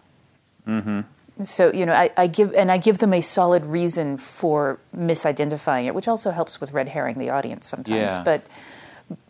So 1.43 1.71
you 1.71 1.85
know, 1.85 1.93
I, 1.93 2.11
I 2.17 2.27
give 2.27 2.53
and 2.53 2.71
I 2.71 2.77
give 2.77 2.99
them 2.99 3.13
a 3.13 3.21
solid 3.21 3.65
reason 3.65 4.17
for 4.17 4.79
misidentifying 4.95 5.85
it, 5.85 5.95
which 5.95 6.07
also 6.07 6.31
helps 6.31 6.61
with 6.61 6.71
red 6.71 6.89
herring 6.89 7.17
the 7.17 7.29
audience 7.29 7.67
sometimes. 7.67 8.13
Yeah. 8.13 8.23
But 8.23 8.47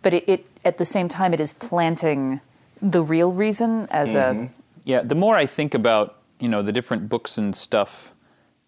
but 0.02 0.14
it, 0.14 0.24
it 0.28 0.46
at 0.66 0.78
the 0.78 0.86
same 0.86 1.08
time 1.08 1.34
it 1.34 1.40
is 1.40 1.54
planting 1.54 2.42
the 2.82 3.02
real 3.02 3.32
reason 3.32 3.88
as 3.92 4.14
a 4.16 4.50
Yeah, 4.84 5.02
the 5.02 5.16
more 5.16 5.36
I 5.36 5.46
think 5.46 5.74
about 5.74 6.18
you 6.40 6.50
know 6.50 6.62
the 6.62 6.72
different 6.72 7.08
books 7.08 7.38
and 7.38 7.56
stuff 7.56 8.14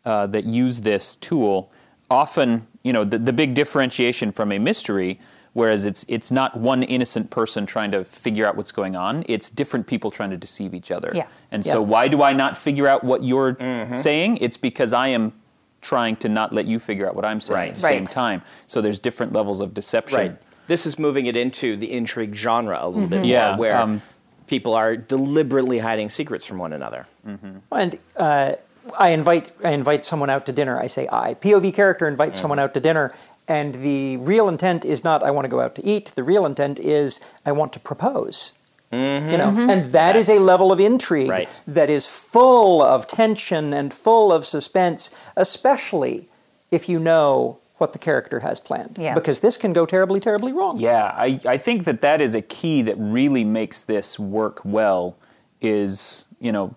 uh, 0.05 0.27
that 0.27 0.45
use 0.45 0.81
this 0.81 1.15
tool, 1.15 1.71
often 2.09 2.67
you 2.83 2.93
know 2.93 3.03
the, 3.03 3.17
the 3.17 3.33
big 3.33 3.53
differentiation 3.55 4.31
from 4.31 4.51
a 4.51 4.59
mystery, 4.59 5.19
whereas 5.53 5.85
it's 5.85 6.05
it's 6.07 6.31
not 6.31 6.57
one 6.57 6.83
innocent 6.83 7.29
person 7.29 7.65
trying 7.65 7.91
to 7.91 8.03
figure 8.03 8.45
out 8.45 8.55
what's 8.57 8.71
going 8.71 8.95
on. 8.95 9.23
It's 9.27 9.49
different 9.49 9.87
people 9.87 10.11
trying 10.11 10.29
to 10.31 10.37
deceive 10.37 10.73
each 10.73 10.91
other. 10.91 11.11
Yeah. 11.13 11.27
And 11.51 11.65
Yeah. 11.65 11.73
so 11.73 11.81
why 11.81 12.07
do 12.07 12.21
I 12.23 12.33
not 12.33 12.57
figure 12.57 12.87
out 12.87 13.03
what 13.03 13.23
you're 13.23 13.55
saying? 13.95 14.37
It's 14.37 14.57
because 14.57 14.93
I 14.93 15.09
am 15.09 15.33
trying 15.81 16.15
to 16.15 16.29
not 16.29 16.53
let 16.53 16.65
you 16.65 16.79
figure 16.79 17.07
out 17.07 17.13
what 17.15 17.25
I'm 17.25 17.41
saying 17.41 17.57
Right. 17.57 17.69
at 17.69 17.75
the 17.75 17.81
same 17.81 18.03
Right. 18.05 18.07
time. 18.13 18.41
So 18.67 18.79
there's 18.81 18.99
different 18.99 19.33
levels 19.33 19.59
of 19.61 19.73
deception. 19.73 20.17
Right. 20.19 20.37
This 20.67 20.85
is 20.85 20.97
moving 20.97 21.25
it 21.25 21.35
into 21.35 21.75
the 21.75 21.91
intrigue 21.91 22.33
genre 22.35 22.79
a 22.81 22.87
little 22.87 23.07
bit 23.07 23.25
Yeah, 23.25 23.49
more, 23.49 23.57
where 23.59 23.77
um, 23.77 24.01
people 24.47 24.73
are 24.73 24.95
deliberately 24.95 25.79
hiding 25.79 26.07
secrets 26.07 26.45
from 26.45 26.57
one 26.57 26.71
another. 26.71 27.05
Mm-hmm. 27.27 27.57
And 27.71 27.99
uh, 28.15 28.53
I 28.97 29.09
invite 29.09 29.51
I 29.63 29.71
invite 29.71 30.05
someone 30.05 30.29
out 30.29 30.45
to 30.45 30.53
dinner. 30.53 30.79
I 30.79 30.87
say 30.87 31.07
I. 31.11 31.33
POV 31.33 31.73
character 31.73 32.07
invites 32.07 32.39
someone 32.39 32.59
out 32.59 32.73
to 32.75 32.79
dinner, 32.79 33.11
and 33.47 33.75
the 33.75 34.17
real 34.17 34.47
intent 34.47 34.85
is 34.85 35.03
not 35.03 35.23
I 35.23 35.31
want 35.31 35.45
to 35.45 35.49
go 35.49 35.59
out 35.59 35.75
to 35.75 35.85
eat. 35.85 36.07
The 36.15 36.23
real 36.23 36.45
intent 36.45 36.79
is 36.79 37.19
I 37.45 37.51
want 37.51 37.73
to 37.73 37.79
propose. 37.79 38.53
Mm-hmm. 38.91 39.29
You 39.31 39.37
know, 39.37 39.47
mm-hmm. 39.49 39.69
and 39.69 39.83
that 39.91 40.15
is 40.15 40.27
Yes. 40.27 40.39
a 40.39 40.43
level 40.43 40.71
of 40.71 40.79
intrigue 40.79 41.29
Right. 41.29 41.49
that 41.65 41.89
is 41.89 42.05
full 42.05 42.81
of 42.81 43.07
tension 43.07 43.73
and 43.73 43.91
full 43.91 44.31
of 44.31 44.45
suspense, 44.45 45.09
especially 45.35 46.29
if 46.69 46.87
you 46.87 46.99
know 46.99 47.57
what 47.79 47.93
the 47.93 47.99
character 47.99 48.41
has 48.41 48.59
planned. 48.59 48.97
Yeah. 48.99 49.15
Because 49.15 49.39
this 49.39 49.57
can 49.57 49.73
go 49.73 49.85
terribly, 49.87 50.19
terribly 50.19 50.53
wrong. 50.53 50.79
Yeah, 50.79 51.11
I, 51.17 51.39
I 51.45 51.57
think 51.57 51.85
that 51.85 52.01
that 52.01 52.21
is 52.21 52.35
a 52.35 52.41
key 52.41 52.83
that 52.83 52.95
really 52.97 53.43
makes 53.43 53.81
this 53.81 54.19
work 54.19 54.61
well 54.63 55.17
is, 55.59 56.25
you 56.39 56.51
know, 56.51 56.75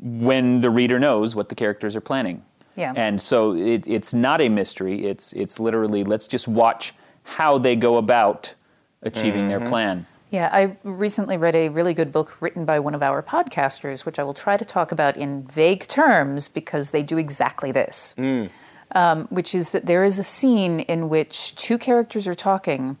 when 0.00 0.62
the 0.62 0.70
reader 0.70 0.98
knows 0.98 1.34
what 1.34 1.50
the 1.50 1.54
characters 1.54 1.94
are 1.94 2.00
planning. 2.00 2.42
Yeah. 2.80 2.92
And 2.96 3.20
so 3.20 3.54
it, 3.54 3.86
it's 3.86 4.14
not 4.14 4.40
a 4.40 4.48
mystery. 4.48 5.04
It's, 5.04 5.32
it's 5.34 5.60
literally, 5.60 6.02
let's 6.02 6.26
just 6.26 6.48
watch 6.48 6.94
how 7.22 7.58
they 7.58 7.76
go 7.76 7.96
about 7.96 8.54
achieving 9.02 9.48
their 9.48 9.60
mm-hmm. 9.60 9.68
plan. 9.68 10.06
Yeah, 10.30 10.48
I 10.52 10.76
recently 10.84 11.36
read 11.36 11.56
a 11.56 11.68
really 11.70 11.92
good 11.92 12.12
book 12.12 12.40
written 12.40 12.64
by 12.64 12.78
one 12.78 12.94
of 12.94 13.02
our 13.02 13.22
podcasters, 13.22 14.04
which 14.04 14.18
I 14.18 14.22
will 14.22 14.34
try 14.34 14.56
to 14.56 14.64
talk 14.64 14.92
about 14.92 15.16
in 15.16 15.42
vague 15.42 15.88
terms 15.88 16.46
because 16.46 16.90
they 16.90 17.02
do 17.02 17.18
exactly 17.18 17.72
this. 17.72 18.14
Mm. 18.16 18.50
Um, 18.92 19.26
which 19.26 19.54
is 19.54 19.70
that 19.70 19.86
there 19.86 20.02
is 20.02 20.18
a 20.18 20.24
scene 20.24 20.80
in 20.80 21.08
which 21.08 21.54
two 21.54 21.78
characters 21.78 22.26
are 22.26 22.34
talking, 22.34 22.96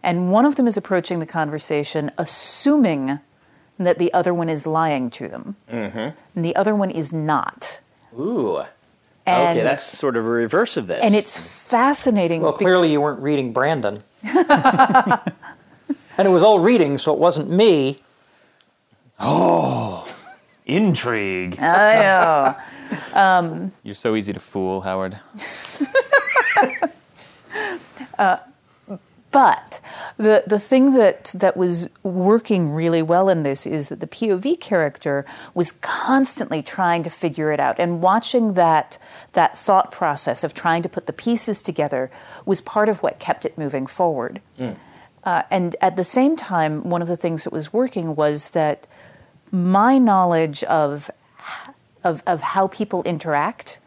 and 0.00 0.30
one 0.30 0.44
of 0.44 0.54
them 0.54 0.68
is 0.68 0.76
approaching 0.76 1.18
the 1.18 1.26
conversation 1.26 2.12
assuming 2.16 3.18
that 3.76 3.98
the 3.98 4.12
other 4.14 4.32
one 4.32 4.48
is 4.48 4.68
lying 4.68 5.10
to 5.10 5.26
them, 5.26 5.56
mm-hmm. 5.68 6.16
and 6.36 6.44
the 6.44 6.54
other 6.54 6.76
one 6.76 6.92
is 6.92 7.12
not. 7.12 7.80
Ooh. 8.16 8.62
And, 9.24 9.58
okay, 9.58 9.64
that's 9.64 9.82
sort 9.84 10.16
of 10.16 10.24
a 10.24 10.28
reverse 10.28 10.76
of 10.76 10.86
this. 10.88 11.00
and 11.02 11.14
it's 11.14 11.38
fascinating. 11.38 12.40
Well, 12.42 12.52
be- 12.52 12.58
clearly 12.64 12.90
you 12.90 13.00
weren't 13.00 13.20
reading 13.20 13.52
Brandon. 13.52 14.02
and 14.24 15.22
it 16.18 16.28
was 16.30 16.42
all 16.42 16.58
reading, 16.58 16.98
so 16.98 17.12
it 17.12 17.18
wasn't 17.18 17.48
me. 17.50 18.00
Oh, 19.20 20.04
intrigue. 20.66 21.58
I 21.60 21.94
know. 22.00 22.56
Um, 23.14 23.72
You're 23.82 23.94
so 23.94 24.14
easy 24.16 24.34
to 24.34 24.40
fool, 24.40 24.82
Howard. 24.82 25.18
Uh, 28.18 28.36
but 29.30 29.80
the 30.16 30.44
the 30.46 30.58
thing 30.58 30.94
that 30.94 31.32
that 31.34 31.56
was 31.56 31.88
working 32.02 32.70
really 32.70 33.02
well 33.02 33.28
in 33.28 33.42
this 33.42 33.66
is 33.66 33.88
that 33.88 34.00
the 34.00 34.06
POV 34.06 34.60
character 34.60 35.24
was 35.54 35.72
constantly 35.72 36.62
trying 36.62 37.02
to 37.02 37.10
figure 37.10 37.52
it 37.52 37.60
out, 37.60 37.78
and 37.78 38.00
watching 38.00 38.54
that 38.54 38.98
that 39.32 39.56
thought 39.56 39.90
process 39.90 40.44
of 40.44 40.54
trying 40.54 40.82
to 40.82 40.88
put 40.88 41.06
the 41.06 41.12
pieces 41.12 41.62
together 41.62 42.10
was 42.44 42.60
part 42.60 42.88
of 42.88 43.02
what 43.02 43.18
kept 43.18 43.44
it 43.44 43.56
moving 43.56 43.86
forward. 43.86 44.40
Uh, 45.24 45.42
and 45.50 45.76
at 45.80 45.96
the 45.96 46.04
same 46.04 46.36
time, 46.36 46.88
one 46.88 47.00
of 47.00 47.08
the 47.08 47.16
things 47.16 47.44
that 47.44 47.52
was 47.52 47.72
working 47.72 48.16
was 48.16 48.50
that 48.50 48.86
my 49.52 49.98
knowledge 49.98 50.64
of 50.64 51.10
of, 52.04 52.22
of 52.26 52.40
how 52.40 52.66
people 52.66 53.02
interact 53.04 53.78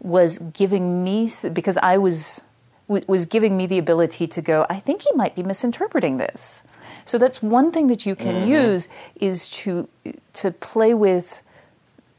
was 0.00 0.38
giving 0.38 1.04
me 1.04 1.30
because 1.52 1.76
I 1.76 1.98
was 1.98 2.42
w- 2.90 3.04
was 3.08 3.24
giving 3.26 3.56
me 3.56 3.64
the 3.66 3.78
ability 3.78 4.26
to 4.36 4.42
go. 4.42 4.66
I 4.68 4.78
think 4.86 5.02
he 5.08 5.12
might 5.14 5.34
be 5.38 5.42
misinterpreting 5.42 6.18
this. 6.18 6.62
So 7.04 7.16
that's 7.22 7.40
one 7.42 7.70
thing 7.72 7.86
that 7.86 8.04
you 8.04 8.14
can 8.14 8.36
use 8.46 8.88
is 9.28 9.48
to 9.62 9.88
to 10.42 10.50
play 10.50 10.92
with 10.94 11.42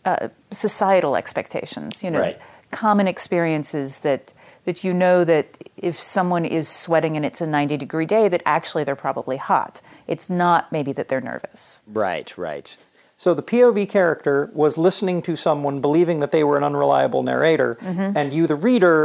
uh, 0.05 0.29
societal 0.51 1.15
expectations. 1.15 2.03
You 2.03 2.11
know, 2.11 2.21
Right. 2.21 2.39
common 2.71 3.07
experiences 3.07 3.99
that 3.99 4.33
that 4.65 4.83
you 4.83 4.93
know 4.93 5.23
that 5.25 5.45
if 5.77 5.99
someone 5.99 6.45
is 6.45 6.67
sweating 6.69 7.15
and 7.17 7.25
it's 7.25 7.41
a 7.41 7.47
90 7.47 7.77
degree 7.77 8.05
day 8.05 8.27
that 8.29 8.41
actually 8.45 8.83
they're 8.85 8.95
probably 9.07 9.37
hot 9.37 9.81
it's 10.07 10.29
not 10.29 10.71
maybe 10.71 10.91
that 10.93 11.07
they're 11.09 11.19
nervous 11.33 11.81
right, 11.87 12.37
right. 12.37 12.77
So 13.17 13.33
the 13.33 13.43
POV 13.43 13.89
character 13.89 14.49
was 14.53 14.77
listening 14.77 15.21
to 15.23 15.35
someone 15.35 15.81
believing 15.81 16.19
that 16.19 16.31
they 16.31 16.43
were 16.43 16.57
an 16.57 16.63
unreliable 16.63 17.21
narrator, 17.23 17.77
and 18.17 18.33
you, 18.33 18.47
the 18.47 18.55
reader, 18.69 18.95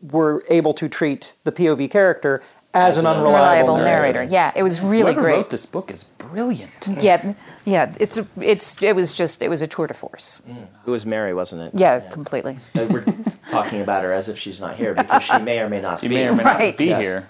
were 0.00 0.44
able 0.48 0.72
to 0.74 0.88
treat 0.88 1.34
the 1.44 1.52
POV 1.52 1.90
character 1.90 2.40
as, 2.74 2.98
an 2.98 3.06
unreliable 3.06 3.32
reliable 3.34 3.76
narrator. 3.78 4.12
narrator 4.20 4.32
yeah 4.32 4.52
it 4.54 4.62
was 4.62 4.80
really 4.80 5.12
Whoever 5.12 5.20
great 5.20 5.34
wrote 5.36 5.50
this 5.50 5.66
book 5.66 5.90
is 5.90 6.04
brilliant. 6.04 6.86
yeah 7.00 7.34
yeah 7.64 7.92
it's 7.98 8.20
it's 8.40 8.80
it 8.82 8.94
was 8.94 9.12
just 9.12 9.42
it 9.42 9.48
was 9.48 9.62
a 9.62 9.66
tour 9.66 9.86
de 9.86 9.94
force 9.94 10.40
It 10.86 10.90
was 10.90 11.04
Mary, 11.06 11.32
wasn't 11.34 11.62
it? 11.62 11.70
yeah 11.74 11.98
completely 12.00 12.58
Uh, 12.76 12.86
We're 12.90 13.04
talking 13.50 13.80
about 13.80 14.04
her 14.04 14.12
as 14.12 14.28
if 14.28 14.38
she's 14.38 14.60
not 14.60 14.76
here 14.76 14.94
because 14.94 15.22
she 15.24 15.38
may 15.40 15.58
or 15.60 15.68
may 15.68 15.80
not 15.80 16.02
You 16.02 16.08
be. 16.10 16.16
may 16.16 16.28
or 16.28 16.34
may 16.34 16.44
Right. 16.44 16.68
not 16.72 16.76
be 16.76 16.86
Yes. 16.86 17.00
here. 17.00 17.26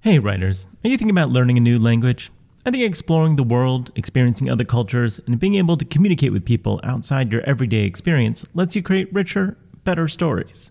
Hey, 0.00 0.18
writers, 0.18 0.66
are 0.82 0.88
you 0.88 0.96
thinking 0.96 1.10
about 1.16 1.28
learning 1.30 1.58
a 1.58 1.60
new 1.60 1.78
language? 1.78 2.32
I 2.64 2.70
think 2.70 2.82
exploring 2.82 3.36
the 3.36 3.42
world, 3.42 3.92
experiencing 3.96 4.48
other 4.50 4.64
cultures, 4.64 5.20
and 5.26 5.38
being 5.38 5.54
able 5.56 5.76
to 5.76 5.84
communicate 5.84 6.32
with 6.32 6.44
people 6.46 6.80
outside 6.84 7.30
your 7.30 7.42
everyday 7.42 7.84
experience 7.84 8.44
lets 8.54 8.74
you 8.74 8.82
create 8.82 9.12
richer, 9.12 9.56
better 9.84 10.08
stories. 10.08 10.70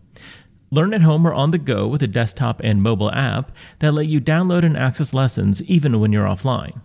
Learn 0.73 0.93
at 0.93 1.01
home 1.01 1.27
or 1.27 1.33
on 1.33 1.51
the 1.51 1.57
go 1.57 1.85
with 1.85 2.01
a 2.01 2.07
desktop 2.07 2.61
and 2.63 2.81
mobile 2.81 3.11
app 3.11 3.51
that 3.79 3.93
let 3.93 4.07
you 4.07 4.21
download 4.21 4.63
and 4.63 4.77
access 4.77 5.13
lessons 5.13 5.61
even 5.63 5.99
when 5.99 6.13
you're 6.13 6.25
offline. 6.25 6.79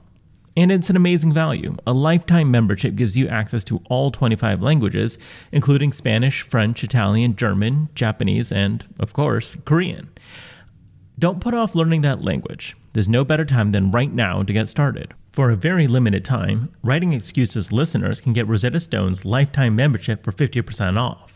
And 0.57 0.73
it's 0.73 0.91
an 0.91 0.97
amazing 0.97 1.33
value. 1.33 1.77
A 1.87 1.93
lifetime 1.93 2.51
membership 2.51 2.97
gives 2.97 3.17
you 3.17 3.29
access 3.29 3.63
to 3.65 3.81
all 3.89 4.11
25 4.11 4.61
languages, 4.61 5.19
including 5.53 5.93
Spanish, 5.93 6.43
French, 6.43 6.83
Italian, 6.83 7.37
German, 7.37 7.89
Japanese, 7.95 8.51
and, 8.51 8.85
of 8.99 9.13
course, 9.13 9.57
Korean. 9.67 10.09
Don't 11.19 11.41
put 11.41 11.55
off 11.55 11.75
learning 11.75 12.01
that 12.01 12.23
language. 12.23 12.75
There's 12.95 13.09
no 13.09 13.25
better 13.25 13.45
time 13.45 13.73
than 13.73 13.91
right 13.91 14.13
now 14.13 14.43
to 14.43 14.53
get 14.53 14.69
started. 14.69 15.15
For 15.33 15.51
a 15.51 15.57
very 15.57 15.87
limited 15.87 16.25
time, 16.25 16.73
Writing 16.83 17.13
Excuses 17.13 17.71
listeners 17.71 18.21
can 18.21 18.33
get 18.33 18.49
Rosetta 18.49 18.81
Stone's 18.81 19.27
lifetime 19.27 19.77
membership 19.77 20.25
for 20.25 20.33
50% 20.33 20.99
off. 20.99 21.36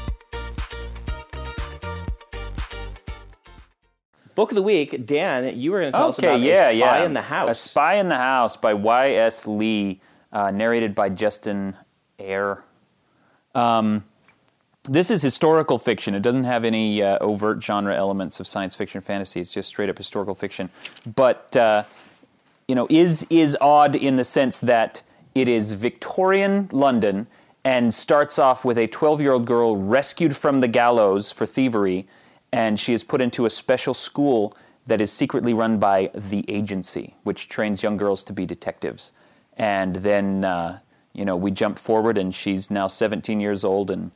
Book 4.41 4.49
of 4.49 4.55
the 4.55 4.63
week, 4.63 5.05
Dan. 5.05 5.59
You 5.59 5.71
were 5.71 5.81
going 5.81 5.91
to 5.91 5.97
tell 5.99 6.09
us 6.09 6.17
about 6.17 6.39
yeah, 6.39 6.69
a 6.69 6.75
spy 6.75 6.97
yeah. 6.97 7.05
in 7.05 7.13
the 7.13 7.21
house. 7.21 7.49
A 7.51 7.53
Spy 7.53 7.93
in 7.97 8.07
the 8.07 8.17
House 8.17 8.57
by 8.57 8.73
Y.S. 8.73 9.45
Lee, 9.45 10.01
uh, 10.33 10.49
narrated 10.49 10.95
by 10.95 11.09
Justine 11.09 11.77
Eyre. 12.17 12.63
Um, 13.53 14.03
this 14.85 15.11
is 15.11 15.21
historical 15.21 15.77
fiction. 15.77 16.15
It 16.15 16.23
doesn't 16.23 16.45
have 16.45 16.65
any 16.65 17.03
uh, 17.03 17.19
overt 17.19 17.63
genre 17.63 17.95
elements 17.95 18.39
of 18.39 18.47
science 18.47 18.75
fiction 18.75 18.97
or 18.97 19.01
fantasy. 19.01 19.41
It's 19.41 19.53
just 19.53 19.69
straight 19.69 19.91
up 19.91 19.97
historical 19.99 20.33
fiction. 20.33 20.71
But 21.05 21.55
uh, 21.55 21.83
you 22.67 22.73
know, 22.73 22.87
is 22.89 23.27
is 23.29 23.55
odd 23.61 23.95
in 23.95 24.15
the 24.15 24.23
sense 24.23 24.59
that 24.61 25.03
it 25.35 25.49
is 25.49 25.73
Victorian 25.73 26.67
London 26.71 27.27
and 27.63 27.93
starts 27.93 28.39
off 28.39 28.65
with 28.65 28.79
a 28.79 28.87
12-year-old 28.87 29.45
girl 29.45 29.77
rescued 29.77 30.35
from 30.35 30.61
the 30.61 30.67
gallows 30.67 31.31
for 31.31 31.45
thievery, 31.45 32.07
and 32.53 32.79
she 32.79 32.93
is 32.93 33.03
put 33.03 33.21
into 33.21 33.45
a 33.45 33.49
special 33.49 33.93
school 33.93 34.53
that 34.87 34.99
is 34.99 35.11
secretly 35.11 35.53
run 35.53 35.77
by 35.77 36.09
the 36.13 36.43
agency, 36.49 37.15
which 37.23 37.47
trains 37.47 37.83
young 37.83 37.97
girls 37.97 38.23
to 38.25 38.33
be 38.33 38.45
detectives. 38.45 39.13
And 39.57 39.97
then, 39.97 40.43
uh, 40.43 40.79
you 41.13 41.23
know, 41.25 41.35
we 41.35 41.51
jump 41.51 41.77
forward, 41.77 42.17
and 42.17 42.33
she's 42.33 42.71
now 42.71 42.87
17 42.87 43.39
years 43.39 43.63
old 43.63 43.91
and 43.91 44.11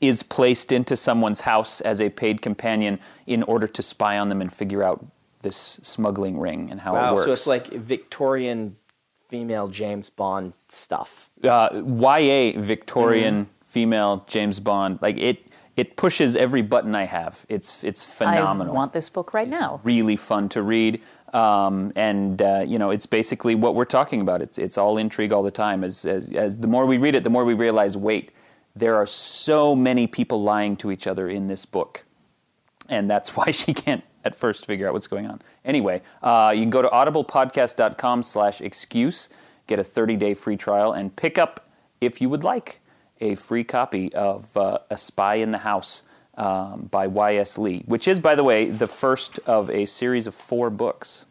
is 0.00 0.22
placed 0.22 0.72
into 0.72 0.96
someone's 0.96 1.40
house 1.42 1.80
as 1.82 2.00
a 2.00 2.08
paid 2.10 2.42
companion 2.42 2.98
in 3.26 3.42
order 3.44 3.66
to 3.68 3.82
spy 3.82 4.18
on 4.18 4.28
them 4.30 4.40
and 4.40 4.52
figure 4.52 4.82
out 4.82 5.04
this 5.42 5.78
smuggling 5.82 6.38
ring 6.38 6.70
and 6.70 6.80
how 6.80 6.94
it 6.96 7.14
works. 7.14 7.24
so 7.26 7.32
it's 7.32 7.46
like 7.46 7.68
Victorian 7.68 8.76
female 9.28 9.68
James 9.68 10.08
Bond 10.10 10.52
stuff. 10.68 11.28
uh, 11.44 11.68
YA 11.72 12.52
Victorian 12.60 13.44
Mm-hmm. 13.44 13.64
female 13.64 14.24
James 14.26 14.58
Bond. 14.60 14.98
Like 15.02 15.18
it, 15.18 15.46
it 15.82 15.96
pushes 15.96 16.36
every 16.36 16.62
button 16.62 16.94
I 16.94 17.06
have. 17.06 17.44
It's 17.48 17.82
it's 17.82 18.06
phenomenal. 18.06 18.72
I 18.72 18.76
want 18.76 18.92
this 18.92 19.08
book 19.08 19.34
right 19.34 19.48
now. 19.48 19.80
really 19.82 20.14
fun 20.14 20.48
to 20.50 20.62
read. 20.62 21.00
Um, 21.32 21.92
and 21.96 22.40
uh, 22.40 22.64
you 22.64 22.78
know, 22.78 22.90
it's 22.90 23.06
basically 23.06 23.56
what 23.56 23.74
we're 23.74 23.84
talking 23.84 24.20
about. 24.20 24.42
It's 24.42 24.58
it's 24.58 24.78
all 24.78 24.96
intrigue 24.96 25.32
all 25.32 25.42
the 25.42 25.50
time. 25.50 25.82
As, 25.82 26.04
as 26.04 26.28
as 26.28 26.58
the 26.58 26.68
more 26.68 26.86
we 26.86 26.98
read 26.98 27.16
it, 27.16 27.24
the 27.24 27.30
more 27.30 27.44
we 27.44 27.54
realize, 27.54 27.96
wait, 27.96 28.30
there 28.76 28.94
are 28.94 29.08
so 29.08 29.74
many 29.74 30.06
people 30.06 30.40
lying 30.40 30.76
to 30.76 30.92
each 30.92 31.08
other 31.08 31.28
in 31.28 31.48
this 31.48 31.66
book, 31.66 32.04
and 32.88 33.10
that's 33.10 33.30
why 33.36 33.50
she 33.50 33.74
can't 33.74 34.04
at 34.24 34.36
first 34.36 34.66
figure 34.66 34.86
out 34.86 34.92
what's 34.92 35.08
going 35.08 35.26
on. 35.26 35.42
Anyway, 35.64 36.00
uh, 36.22 36.52
you 36.54 36.62
can 36.62 36.70
go 36.70 36.82
to 36.82 36.88
audiblepodcast.com/excuse, 36.90 39.28
get 39.66 39.80
a 39.80 39.82
30-day 39.82 40.34
free 40.34 40.56
trial, 40.56 40.92
and 40.92 41.16
pick 41.16 41.38
up 41.38 41.66
if 42.00 42.20
you 42.20 42.28
would 42.28 42.44
like 42.44 42.78
a 43.22 43.36
free 43.36 43.64
copy 43.64 44.12
of 44.14 44.54
uh, 44.56 44.78
A 44.90 44.98
Spy 44.98 45.36
in 45.36 45.52
the 45.52 45.58
House 45.58 46.02
um, 46.34 46.88
by 46.90 47.06
Y.S. 47.06 47.56
Lee, 47.56 47.82
which 47.86 48.08
is, 48.08 48.20
by 48.20 48.34
the 48.34 48.44
way, 48.44 48.68
the 48.68 48.86
first 48.86 49.38
of 49.46 49.70
a 49.70 49.86
series 49.86 50.26
of 50.26 50.34
four 50.34 50.68
books 50.70 51.24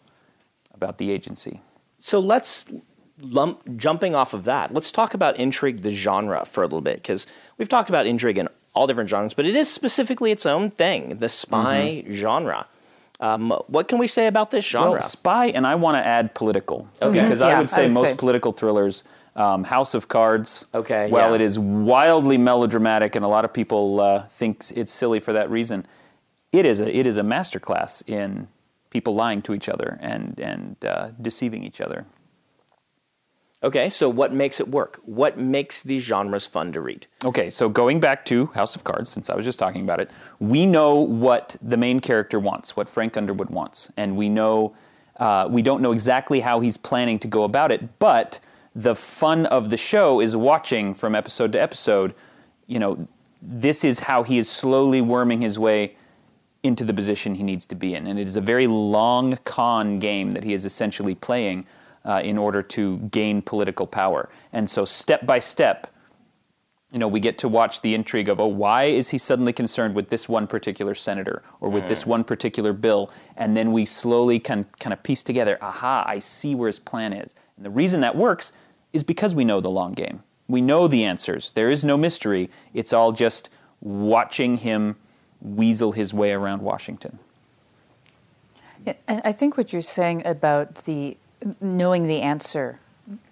about 0.74 0.98
the 0.98 1.12
agency. 1.12 1.62
So 2.00 2.19
let's 2.19 2.65
lump, 3.19 3.77
jumping 3.77 4.15
off 4.15 4.33
of 4.33 4.45
that. 4.45 4.74
Let's 4.74 4.91
talk 4.91 5.13
about 5.13 5.38
intrigue, 5.38 5.81
the 5.81 5.93
genre, 5.93 6.45
for 6.45 6.63
a 6.63 6.65
little 6.65 6.81
bit, 6.81 6.95
because 6.95 7.27
we've 7.57 7.69
talked 7.69 7.89
about 7.89 8.07
intrigue 8.07 8.37
in 8.37 8.48
all 8.74 8.87
different 8.87 9.09
genres, 9.09 9.33
but 9.33 9.46
it 9.46 9.55
is 9.55 9.70
specifically 9.70 10.31
its 10.31 10.46
own 10.46 10.72
thing, 10.72 11.18
the 11.18 11.29
spy 11.29 12.05
genre. 12.11 12.68
Um, 13.22 13.51
what 13.68 13.88
can 13.88 14.00
we 14.00 14.07
say 14.07 14.25
about 14.25 14.50
this 14.50 14.66
genre? 14.66 14.94
Well, 14.94 15.01
spy, 15.01 15.48
and 15.48 15.66
I 15.68 15.75
want 15.75 15.96
to 15.96 16.05
add 16.05 16.34
political. 16.34 16.88
Okay. 17.01 17.22
Because 17.22 17.40
Yeah, 17.40 17.48
I 17.48 17.60
would 17.60 17.70
say 17.70 17.84
I 17.84 17.86
would 17.86 17.94
most 17.94 18.10
say. 18.10 18.16
political 18.16 18.51
thrillers, 18.51 19.03
um, 19.36 19.64
House 19.64 19.94
of 19.94 20.07
Cards. 20.07 20.66
Okay, 20.74 21.10
While 21.10 21.29
yeah. 21.29 21.36
it 21.36 21.42
is 21.42 21.60
wildly 21.60 22.38
melodramatic, 22.40 23.16
and 23.16 23.24
a 23.24 23.27
lot 23.27 23.46
of 23.46 23.53
people 23.53 24.01
uh, 24.01 24.24
think 24.24 24.66
it's 24.75 24.92
silly 24.92 25.20
for 25.20 25.34
that 25.34 25.51
reason, 25.51 25.86
it 26.51 26.66
is 26.66 26.81
a 26.81 26.94
it 26.94 27.05
is 27.05 27.18
a 27.18 27.22
masterclass 27.22 28.03
in 28.10 28.48
people 28.90 29.14
lying 29.14 29.42
to 29.44 29.53
each 29.53 29.70
other 29.70 30.00
and 30.01 30.40
and 30.40 30.84
uh, 30.84 31.12
deceiving 31.22 31.64
each 31.64 31.79
other. 31.79 32.05
Okay, 33.63 33.89
so 33.89 34.09
what 34.09 34.33
makes 34.33 34.59
it 34.59 34.67
work? 34.67 35.00
What 35.05 35.37
makes 35.37 35.81
these 35.81 36.03
genres 36.03 36.45
fun 36.45 36.71
to 36.74 36.81
read? 36.81 37.07
Okay, 37.24 37.50
so 37.50 37.69
going 37.69 38.00
back 38.00 38.25
to 38.25 38.47
House 38.47 38.75
of 38.75 38.83
Cards, 38.83 39.09
since 39.09 39.29
I 39.29 39.35
was 39.35 39.45
just 39.45 39.59
talking 39.59 39.81
about 39.81 40.00
it, 40.00 40.09
we 40.39 40.65
know 40.65 40.95
what 40.95 41.55
the 41.61 41.77
main 41.77 42.00
character 42.00 42.39
wants, 42.39 42.75
what 42.75 42.89
Frank 42.89 43.17
Underwood 43.17 43.50
wants, 43.50 43.91
and 43.97 44.17
we 44.17 44.29
know 44.29 44.75
uh, 45.17 45.47
we 45.50 45.61
don't 45.61 45.81
know 45.81 45.91
exactly 45.91 46.39
how 46.39 46.59
he's 46.61 46.77
planning 46.77 47.19
to 47.19 47.27
go 47.27 47.43
about 47.43 47.71
it, 47.71 48.00
but 48.00 48.39
the 48.75 48.95
fun 48.95 49.45
of 49.47 49.69
the 49.69 49.77
show 49.77 50.19
is 50.19 50.35
watching 50.35 50.93
from 50.93 51.13
episode 51.13 51.51
to 51.51 51.61
episode. 51.61 52.15
You 52.65 52.79
know, 52.79 53.07
this 53.41 53.83
is 53.83 54.00
how 54.00 54.24
he 54.24 54.37
is 54.37 54.50
slowly 54.50 55.01
worming 55.01 55.41
his 55.41 55.59
way 55.59 55.95
into 56.63 56.83
the 56.83 56.93
position 56.93 57.35
he 57.35 57.43
needs 57.43 57.65
to 57.67 57.75
be 57.75 57.93
in, 57.93 58.07
and 58.07 58.17
it 58.17 58.27
is 58.27 58.35
a 58.35 58.41
very 58.41 58.67
long 58.67 59.37
con 59.43 60.00
game 60.00 60.31
that 60.31 60.43
he 60.43 60.53
is 60.53 60.65
essentially 60.65 61.13
playing 61.13 61.65
uh, 62.05 62.22
in 62.24 62.37
order 62.37 62.61
to 62.61 62.98
gain 62.98 63.42
political 63.42 63.87
power. 63.87 64.29
And 64.53 64.70
so, 64.70 64.85
step 64.85 65.25
by 65.25 65.40
step, 65.40 65.87
you 66.92 67.00
know, 67.00 67.07
we 67.07 67.20
get 67.22 67.37
to 67.40 67.48
watch 67.48 67.81
the 67.81 67.96
intrigue 67.96 68.27
of, 68.27 68.40
oh, 68.40 68.48
why 68.48 68.83
is 68.83 69.09
he 69.09 69.18
suddenly 69.18 69.53
concerned 69.53 69.96
with 69.96 70.09
this 70.09 70.27
one 70.27 70.46
particular 70.46 70.94
senator 70.94 71.42
or 71.61 71.70
with 71.70 71.87
this 71.87 72.05
one 72.05 72.25
particular 72.25 72.74
bill? 72.74 73.09
And 73.37 73.55
then 73.55 73.72
we 73.72 73.85
slowly 73.85 74.40
can 74.40 74.66
kind 74.79 74.92
of 74.92 75.01
piece 75.01 75.24
together, 75.24 75.57
aha, 75.61 76.03
I 76.05 76.20
see 76.20 76.53
where 76.53 76.68
his 76.68 76.79
plan 76.79 77.14
is. 77.14 77.33
And 77.55 77.66
the 77.66 77.70
reason 77.70 78.01
that 78.01 78.18
works 78.18 78.51
is 78.92 79.03
because 79.03 79.33
we 79.33 79.46
know 79.46 79.61
the 79.61 79.70
long 79.70 79.94
game. 79.94 80.24
We 80.50 80.59
know 80.59 80.90
the 80.90 81.05
answers. 81.05 81.51
There 81.51 81.72
is 81.72 81.81
no 81.83 81.98
mystery. 81.98 82.50
It's 82.74 82.92
all 82.92 83.14
just 83.14 83.50
watching 83.79 84.57
him 84.57 84.98
weasel 85.40 85.94
his 85.94 86.14
way 86.14 86.33
around 86.33 86.61
Washington. 86.61 87.20
Yeah, 88.85 88.94
And 89.07 89.22
I 89.24 89.31
think 89.31 89.55
what 89.55 89.72
you're 89.72 89.81
saying 89.81 90.25
about 90.25 90.75
the 90.83 91.16
knowing 91.60 92.08
the 92.08 92.22
answer, 92.22 92.80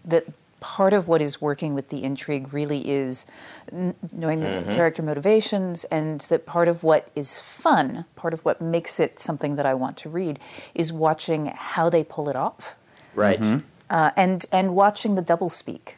that 0.06 0.26
part 0.60 0.91
of 0.93 1.08
what 1.08 1.22
is 1.22 1.39
working 1.39 1.74
with 1.74 1.88
the 1.89 2.04
intrigue 2.04 2.54
really 2.54 2.89
is 2.89 3.26
n- 3.72 3.95
knowing 4.12 4.41
the 4.41 4.65
character 4.74 5.02
motivations, 5.02 5.86
and 5.86 6.19
that 6.22 6.45
part 6.45 6.67
of 6.67 6.84
what 6.84 7.10
is 7.15 7.39
fun, 7.39 8.04
part 8.15 8.34
of 8.34 8.43
what 8.43 8.60
makes 8.60 9.00
it 9.00 9.19
something 9.19 9.56
that 9.56 9.65
I 9.65 9.74
want 9.74 9.95
to 9.98 10.10
read, 10.10 10.38
is 10.76 10.91
watching 10.91 11.45
how 11.48 11.89
they 11.89 12.04
pull 12.04 12.28
it 12.30 12.36
off, 12.36 12.76
Right. 13.15 13.41
uh, 13.89 14.12
and 14.17 14.45
and 14.52 14.76
watching 14.76 15.15
the 15.15 15.22
double 15.22 15.50
speak. 15.50 15.95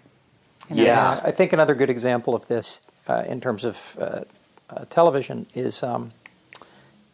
You 0.69 0.75
know, 0.75 0.83
Yeah, 0.83 1.19
I 1.23 1.31
think 1.31 1.53
another 1.53 1.73
good 1.73 1.89
example 1.89 2.35
of 2.35 2.47
this 2.47 2.81
uh, 3.07 3.23
in 3.27 3.41
terms 3.41 3.63
of 3.65 3.97
uh, 3.99 4.21
uh, 4.69 4.85
television 4.89 5.47
is, 5.55 5.81
um, 5.83 6.11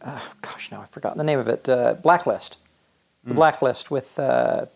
uh, 0.02 0.20
gosh, 0.42 0.70
now 0.70 0.82
I've 0.82 0.90
forgotten 0.90 1.18
the 1.18 1.24
name 1.24 1.38
of 1.38 1.48
it. 1.48 1.66
Uh, 1.68 1.94
Blacklist, 1.94 2.58
the 3.24 3.34
Blacklist 3.34 3.90
with 3.90 4.18
uh, 4.18 4.66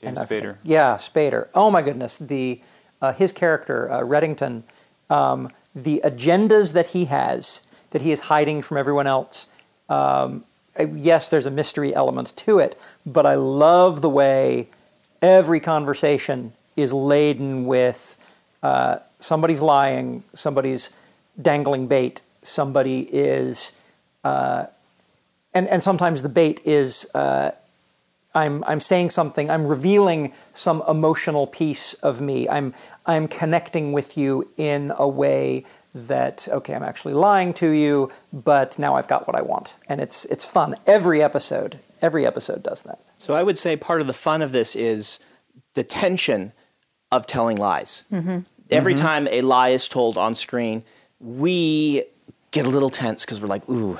James 0.00 0.18
and 0.18 0.28
Spader. 0.28 0.56
Yeah, 0.62 0.94
Spader. 0.94 1.48
Oh 1.54 1.70
my 1.70 1.82
goodness, 1.82 2.18
the 2.18 2.60
uh, 3.00 3.12
his 3.12 3.32
character 3.32 3.90
uh, 3.90 4.00
Reddington, 4.00 4.62
um, 5.10 5.50
the 5.74 6.00
agendas 6.04 6.72
that 6.72 6.88
he 6.88 7.06
has 7.06 7.62
that 7.90 8.02
he 8.02 8.12
is 8.12 8.20
hiding 8.20 8.62
from 8.62 8.76
everyone 8.76 9.06
else. 9.06 9.48
Um, 9.88 10.44
yes, 10.78 11.28
there's 11.28 11.46
a 11.46 11.50
mystery 11.50 11.94
element 11.94 12.34
to 12.36 12.58
it, 12.58 12.78
but 13.06 13.24
I 13.24 13.34
love 13.34 14.02
the 14.02 14.10
way 14.10 14.68
every 15.22 15.60
conversation 15.60 16.52
is 16.76 16.92
laden 16.92 17.66
with 17.66 18.16
uh, 18.62 18.98
somebody's 19.18 19.62
lying, 19.62 20.22
somebody's 20.34 20.90
dangling 21.40 21.86
bait, 21.86 22.22
somebody 22.42 23.08
is, 23.12 23.72
uh, 24.24 24.66
and 25.54 25.66
and 25.68 25.82
sometimes 25.82 26.22
the 26.22 26.28
bait 26.28 26.60
is. 26.64 27.06
Uh, 27.14 27.52
I'm 28.34 28.62
I'm 28.66 28.80
saying 28.80 29.10
something. 29.10 29.50
I'm 29.50 29.66
revealing 29.66 30.32
some 30.52 30.82
emotional 30.88 31.46
piece 31.46 31.94
of 31.94 32.20
me. 32.20 32.48
I'm 32.48 32.74
I'm 33.06 33.28
connecting 33.28 33.92
with 33.92 34.18
you 34.18 34.50
in 34.56 34.92
a 34.96 35.08
way 35.08 35.64
that 35.94 36.48
okay, 36.50 36.74
I'm 36.74 36.82
actually 36.82 37.14
lying 37.14 37.54
to 37.54 37.70
you, 37.70 38.10
but 38.32 38.78
now 38.78 38.96
I've 38.96 39.08
got 39.08 39.26
what 39.26 39.36
I 39.36 39.42
want, 39.42 39.76
and 39.88 40.00
it's 40.00 40.24
it's 40.26 40.44
fun. 40.44 40.76
Every 40.86 41.22
episode, 41.22 41.80
every 42.02 42.26
episode 42.26 42.62
does 42.62 42.82
that. 42.82 43.00
So 43.16 43.34
I 43.34 43.42
would 43.42 43.58
say 43.58 43.76
part 43.76 44.00
of 44.00 44.06
the 44.06 44.12
fun 44.12 44.42
of 44.42 44.52
this 44.52 44.76
is 44.76 45.18
the 45.74 45.82
tension 45.82 46.52
of 47.10 47.26
telling 47.26 47.56
lies. 47.56 48.04
Mm-hmm. 48.12 48.40
Every 48.70 48.94
mm-hmm. 48.94 49.02
time 49.02 49.28
a 49.28 49.40
lie 49.40 49.70
is 49.70 49.88
told 49.88 50.18
on 50.18 50.34
screen, 50.34 50.84
we 51.18 52.04
get 52.50 52.66
a 52.66 52.68
little 52.68 52.90
tense 52.90 53.24
because 53.24 53.40
we're 53.40 53.48
like, 53.48 53.66
ooh, 53.68 53.98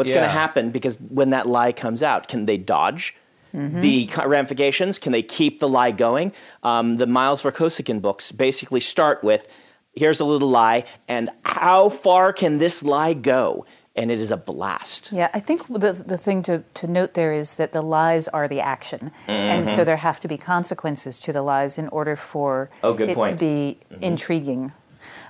What's 0.00 0.10
going 0.12 0.22
to 0.22 0.30
happen 0.30 0.70
because 0.70 0.98
when 0.98 1.28
that 1.30 1.46
lie 1.46 1.72
comes 1.72 2.02
out, 2.02 2.26
can 2.26 2.46
they 2.46 2.56
dodge? 2.56 3.14
The 3.52 4.08
ramifications, 4.26 4.98
can 4.98 5.12
they 5.12 5.22
keep 5.22 5.60
the 5.60 5.68
lie 5.68 5.90
going? 5.90 6.32
Um, 6.62 6.96
the 6.98 7.06
Miles 7.06 7.42
Vorkosigan 7.42 8.00
books 8.00 8.32
basically 8.32 8.80
start 8.80 9.22
with 9.24 9.46
here's 9.94 10.20
a 10.20 10.24
little 10.24 10.48
lie, 10.48 10.84
and 11.08 11.30
how 11.44 11.88
far 11.88 12.32
can 12.32 12.58
this 12.58 12.82
lie 12.82 13.12
go? 13.12 13.66
And 13.96 14.10
it 14.12 14.20
is 14.20 14.30
a 14.30 14.36
blast. 14.36 15.10
Yeah, 15.12 15.28
I 15.34 15.40
think 15.40 15.66
the 15.66 15.92
the 15.92 16.16
thing 16.16 16.42
to, 16.44 16.62
to 16.74 16.86
note 16.86 17.14
there 17.14 17.32
is 17.32 17.54
that 17.56 17.72
the 17.72 17.82
lies 17.82 18.28
are 18.28 18.46
the 18.46 18.60
action, 18.60 19.10
and 19.26 19.66
Mm-hmm. 19.66 19.74
so 19.76 19.84
there 19.84 19.96
have 19.96 20.20
to 20.20 20.28
be 20.28 20.38
consequences 20.38 21.18
to 21.20 21.32
the 21.32 21.42
lies 21.42 21.76
in 21.76 21.88
order 21.88 22.14
for 22.14 22.70
Oh, 22.84 22.94
good 22.94 23.10
it 23.10 23.14
to 23.14 23.20
point. 23.20 23.38
be 23.40 23.78
intriguing. 24.00 24.72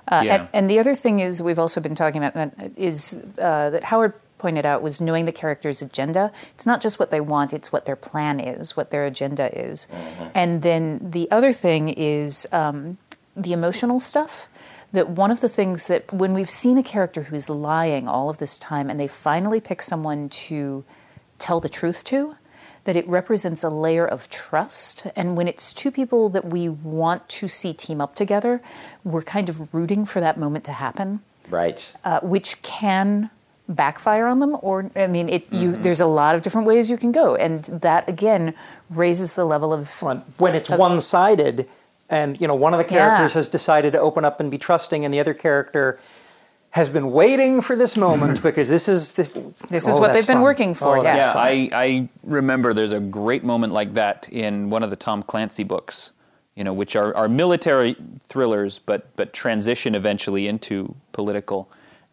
Uh, 0.07 0.21
Yeah. 0.23 0.35
and, 0.35 0.49
and 0.53 0.69
the 0.69 0.77
other 0.79 0.93
thing 0.95 1.19
is 1.19 1.41
we've 1.41 1.59
also 1.59 1.81
been 1.81 1.95
talking 1.95 2.23
about 2.23 2.35
uh, 2.59 2.69
is 2.77 3.15
uh, 3.41 3.71
that 3.71 3.83
Howard 3.85 4.13
pointed 4.41 4.65
out 4.65 4.81
was 4.81 4.99
knowing 4.99 5.25
the 5.25 5.31
character's 5.31 5.81
agenda. 5.81 6.31
It's 6.55 6.65
not 6.65 6.81
just 6.81 6.99
what 6.99 7.11
they 7.11 7.21
want; 7.21 7.53
it's 7.53 7.71
what 7.71 7.85
their 7.85 7.95
plan 7.95 8.39
is, 8.39 8.75
what 8.75 8.91
their 8.91 9.05
agenda 9.05 9.47
is. 9.57 9.87
And 10.33 10.61
then 10.61 10.99
the 11.17 11.29
other 11.31 11.53
thing 11.53 11.89
is 11.89 12.47
um, 12.51 12.97
the 13.35 13.53
emotional 13.53 13.99
stuff. 13.99 14.49
That 14.93 15.07
one 15.23 15.31
of 15.31 15.39
the 15.39 15.47
things 15.47 15.87
that 15.87 16.11
when 16.11 16.33
we've 16.33 16.49
seen 16.49 16.77
a 16.77 16.83
character 16.83 17.23
who's 17.23 17.49
lying 17.49 18.09
all 18.09 18.29
of 18.29 18.39
this 18.39 18.59
time, 18.59 18.89
and 18.89 18.99
they 18.99 19.07
finally 19.07 19.61
pick 19.61 19.81
someone 19.81 20.27
to 20.49 20.83
tell 21.39 21.61
the 21.61 21.69
truth 21.69 22.03
to, 22.11 22.35
that 22.83 22.95
it 22.97 23.07
represents 23.07 23.63
a 23.63 23.69
layer 23.69 24.05
of 24.05 24.29
trust. 24.29 25.07
And 25.15 25.37
when 25.37 25.47
it's 25.47 25.71
two 25.73 25.91
people 25.91 26.27
that 26.35 26.45
we 26.45 26.67
want 26.67 27.29
to 27.39 27.47
see 27.47 27.73
team 27.73 28.01
up 28.01 28.15
together, 28.15 28.59
we're 29.05 29.21
kind 29.21 29.47
of 29.47 29.73
rooting 29.73 30.03
for 30.05 30.19
that 30.19 30.37
moment 30.37 30.65
to 30.65 30.73
happen, 30.73 31.21
Right. 31.49 31.79
uh, 32.03 32.19
which 32.21 32.61
can 32.61 33.29
backfire 33.75 34.27
on 34.27 34.39
them. 34.39 34.57
Or 34.61 34.91
I 34.95 35.07
mean, 35.07 35.29
it 35.29 35.51
you 35.51 35.71
mm-hmm. 35.71 35.81
there's 35.81 35.99
a 35.99 36.05
lot 36.05 36.35
of 36.35 36.41
different 36.41 36.67
ways 36.67 36.89
you 36.89 36.97
can 36.97 37.11
go, 37.11 37.35
and 37.35 37.63
that 37.65 38.07
again 38.09 38.53
raises 38.89 39.33
the 39.33 39.45
level 39.45 39.73
of 39.73 40.01
when, 40.01 40.19
when 40.37 40.55
it's 40.55 40.69
one-sided 40.69 41.67
and 42.09 42.39
you 42.41 42.47
know 42.47 42.55
one 42.55 42.73
of 42.73 42.77
the 42.77 42.93
Yeah. 42.93 42.99
characters 42.99 43.33
has 43.33 43.47
decided 43.47 43.93
to 43.93 43.99
open 43.99 44.25
up 44.25 44.39
and 44.39 44.51
be 44.51 44.57
trusting 44.57 45.05
and 45.05 45.13
the 45.13 45.19
other 45.19 45.33
character 45.33 45.97
has 46.71 46.89
been 46.89 47.11
waiting 47.11 47.61
for 47.61 47.75
this 47.75 47.97
moment 47.97 48.41
because 48.49 48.69
this 48.69 48.87
is 48.87 49.13
this, 49.13 49.29
This 49.69 49.87
is 49.87 49.97
oh, 49.97 49.99
what 49.99 50.13
they've 50.13 50.27
been 50.27 50.37
fun. 50.37 50.43
working 50.43 50.73
for, 50.73 50.97
Oh, 50.97 51.03
yeah. 51.03 51.15
Yeah. 51.17 51.33
I, 51.35 51.69
I 51.73 52.09
remember 52.23 52.73
there's 52.73 52.93
a 52.93 52.99
great 52.99 53.43
moment 53.43 53.73
like 53.73 53.93
that 53.95 54.29
in 54.31 54.69
one 54.69 54.83
of 54.83 54.89
the 54.89 54.95
Tom 54.95 55.21
Clancy 55.23 55.63
books, 55.63 56.11
you 56.55 56.63
know, 56.63 56.73
which 56.73 56.95
are, 56.95 57.13
are 57.15 57.27
military 57.29 57.95
thrillers, 58.27 58.79
but 58.79 59.13
but 59.15 59.33
transition 59.33 59.95
eventually 59.95 60.47
into 60.47 60.95
political. 61.11 61.69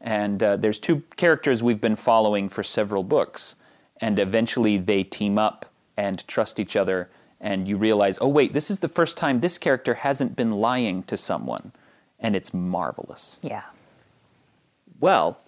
And 0.09 0.43
uh, 0.43 0.57
there's 0.57 0.79
two 0.79 1.03
characters 1.19 1.63
we've 1.63 1.83
been 1.83 1.95
following 1.95 2.49
for 2.49 2.63
several 2.63 3.03
books, 3.03 3.57
and 4.01 4.19
eventually 4.19 4.79
they 4.79 5.05
team 5.05 5.39
up 5.39 5.67
and 5.99 6.27
trust 6.27 6.59
each 6.59 6.77
other, 6.77 7.11
and 7.43 7.69
you 7.69 7.77
realize, 7.77 8.17
oh 8.23 8.29
wait, 8.29 8.55
this 8.55 8.71
is 8.71 8.79
the 8.79 8.89
first 8.89 9.19
time 9.19 9.41
this 9.41 9.59
character 9.59 9.93
hasn't 9.93 10.35
been 10.35 10.53
lying 10.53 11.03
to 11.03 11.19
someone, 11.19 11.73
and 12.19 12.35
it's 12.35 12.55
marvelous. 12.55 13.39
yeah. 13.43 13.65
Well, 14.99 15.39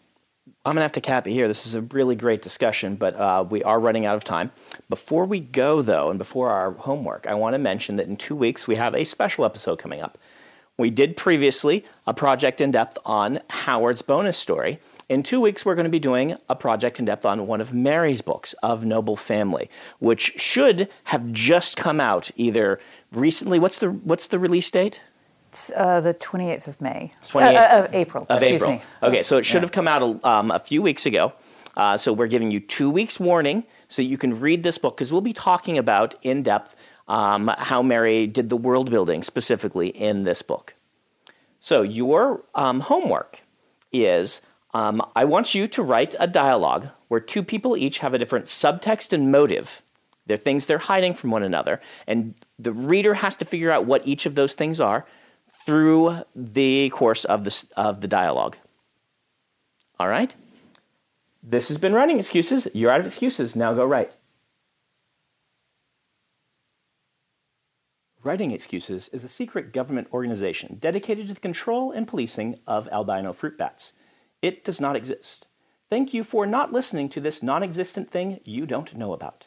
I'm 0.67 0.75
going 0.75 0.81
to 0.81 0.83
have 0.83 0.93
to 0.93 1.01
cap 1.01 1.27
it 1.27 1.33
here. 1.33 1.49
This 1.49 1.65
is 1.65 1.75
a 1.75 1.81
really 1.81 2.15
great 2.15 2.43
discussion, 2.43 2.97
but 2.97 3.17
uh, 3.17 3.47
we 3.49 3.63
are 3.63 3.81
running 3.81 4.05
out 4.05 4.17
of 4.17 4.25
time. 4.25 4.53
Before 4.91 5.25
we 5.25 5.41
go, 5.41 5.81
though, 5.81 6.11
and 6.11 6.19
before 6.19 6.51
our 6.51 6.73
homework, 6.73 7.27
I 7.27 7.33
want 7.33 7.55
to 7.55 7.59
mention 7.59 7.97
that 7.97 8.09
in 8.09 8.19
two 8.19 8.37
weeks 8.37 8.69
we 8.69 8.77
have 8.77 8.95
a 8.95 9.05
special 9.05 9.47
episode 9.47 9.79
coming 9.79 10.03
up. 10.03 10.19
We 10.81 10.89
did 10.89 11.15
previously 11.15 11.85
a 12.07 12.15
project 12.15 12.59
in 12.59 12.71
depth 12.71 12.97
on 13.05 13.41
Howard's 13.51 14.01
bonus 14.01 14.39
story. 14.39 14.81
In 15.11 15.23
two 15.23 15.39
weeks, 15.39 15.63
we're 15.63 15.75
going 15.75 15.85
to 15.85 15.91
be 15.91 15.99
doing 15.99 16.39
a 16.49 16.57
project 16.57 16.99
in 16.99 17.05
depth 17.05 17.27
on 17.27 17.47
one 17.47 17.61
of 17.61 17.75
Mary's 17.75 18.23
books, 18.23 18.55
Of 18.63 18.83
Noble 18.83 19.15
Family, 19.15 19.69
which 19.99 20.33
should 20.41 20.89
have 21.05 21.33
just 21.33 21.77
come 21.77 22.01
out 22.01 22.31
either 22.35 22.81
recently. 23.13 23.59
What's 23.59 23.79
the 23.79 23.91
what's 23.91 24.27
the 24.29 24.39
release 24.39 24.71
date? 24.71 25.03
It's 25.51 25.71
uh, 25.77 26.01
the 26.01 26.15
28th 26.15 26.67
of 26.69 26.81
May. 26.81 27.13
28th 27.25 27.43
Uh, 27.43 27.59
uh, 27.59 27.85
of 27.85 27.95
April. 27.95 28.27
of 28.31 28.39
excuse 28.39 28.63
April. 28.63 28.77
me. 28.79 28.83
Okay, 29.03 29.23
so 29.23 29.37
it 29.37 29.45
should 29.45 29.61
have 29.63 29.73
come 29.73 29.87
out 29.87 30.25
um, 30.25 30.51
a 30.51 30.61
few 30.61 30.81
weeks 30.81 31.05
ago. 31.05 31.35
Uh, 31.77 31.99
so 31.99 32.13
we're 32.15 32.27
giving 32.27 32.51
you 32.51 32.59
two 32.59 32.89
weeks 32.89 33.21
warning 33.21 33.65
so 33.89 34.01
you 34.01 34.17
can 34.17 34.41
read 34.41 34.63
this 34.63 34.79
book 34.79 34.97
because 34.97 35.13
we'll 35.13 35.21
be 35.21 35.33
talking 35.35 35.77
about 35.77 36.15
in 36.23 36.43
depth 36.43 36.75
um, 37.11 37.51
how 37.59 37.83
Mary 37.83 38.29
did 38.29 38.49
the 38.49 38.57
world 38.57 38.89
building 38.89 39.25
specifically 39.25 39.89
in 39.89 40.23
this 40.23 40.43
book. 40.43 40.75
So 41.59 41.83
your 41.83 42.45
um, 42.55 42.81
homework 42.81 43.41
is 43.93 44.41
um, 44.73 45.03
I 45.17 45.25
want 45.25 45.53
you 45.53 45.67
to 45.67 45.83
write 45.83 46.15
a 46.21 46.29
dialogue 46.29 46.89
where 47.09 47.19
two 47.19 47.43
people 47.43 47.77
each 47.77 47.99
have 47.99 48.15
a 48.15 48.19
different 48.19 48.47
subtext 48.47 49.13
and 49.13 49.33
motive. 49.33 49.83
They're 50.27 50.37
things 50.37 50.67
they're 50.67 50.79
hiding 50.79 51.15
from 51.15 51.33
one 51.33 51.43
another, 51.43 51.81
and 52.07 52.35
the 52.61 52.73
reader 52.73 53.15
has 53.15 53.35
to 53.37 53.45
figure 53.45 53.73
out 53.73 53.87
what 53.87 54.07
each 54.07 54.25
of 54.25 54.37
those 54.37 54.55
things 54.55 54.81
are 54.81 55.05
through 55.67 56.23
the 56.37 56.91
course 56.91 57.25
of 57.25 57.43
the, 57.45 57.65
of 57.77 58.01
the 58.03 58.09
dialogue. 58.09 58.57
All 59.99 60.07
right? 60.07 60.33
This 61.43 61.67
has 61.67 61.79
been 61.79 61.93
Writing 61.93 62.19
Excuses. 62.19 62.69
You're 62.73 62.93
out 62.93 63.01
of 63.01 63.07
excuses. 63.07 63.57
Now 63.57 63.75
go 63.75 63.85
write. 63.85 64.13
Writing 68.23 68.51
Excuses 68.51 69.09
is 69.15 69.25
a 69.25 69.29
secret 69.29 69.73
government 69.73 70.09
organization 70.13 70.77
dedicated 70.79 71.27
to 71.29 71.33
the 71.33 71.41
control 71.41 71.91
and 71.91 72.07
policing 72.07 72.59
of 72.67 72.87
albino 72.89 73.33
fruit 73.33 73.57
bats. 73.57 73.95
It 74.43 74.63
does 74.63 74.79
not 74.79 74.95
exist. 74.95 75.47
Thank 75.89 76.13
you 76.13 76.23
for 76.23 76.45
not 76.45 76.71
listening 76.71 77.09
to 77.11 77.21
this 77.21 77.43
non 77.43 77.63
existent 77.63 78.11
thing 78.11 78.41
you 78.45 78.67
don't 78.67 78.95
know 78.95 79.15
about. 79.15 79.47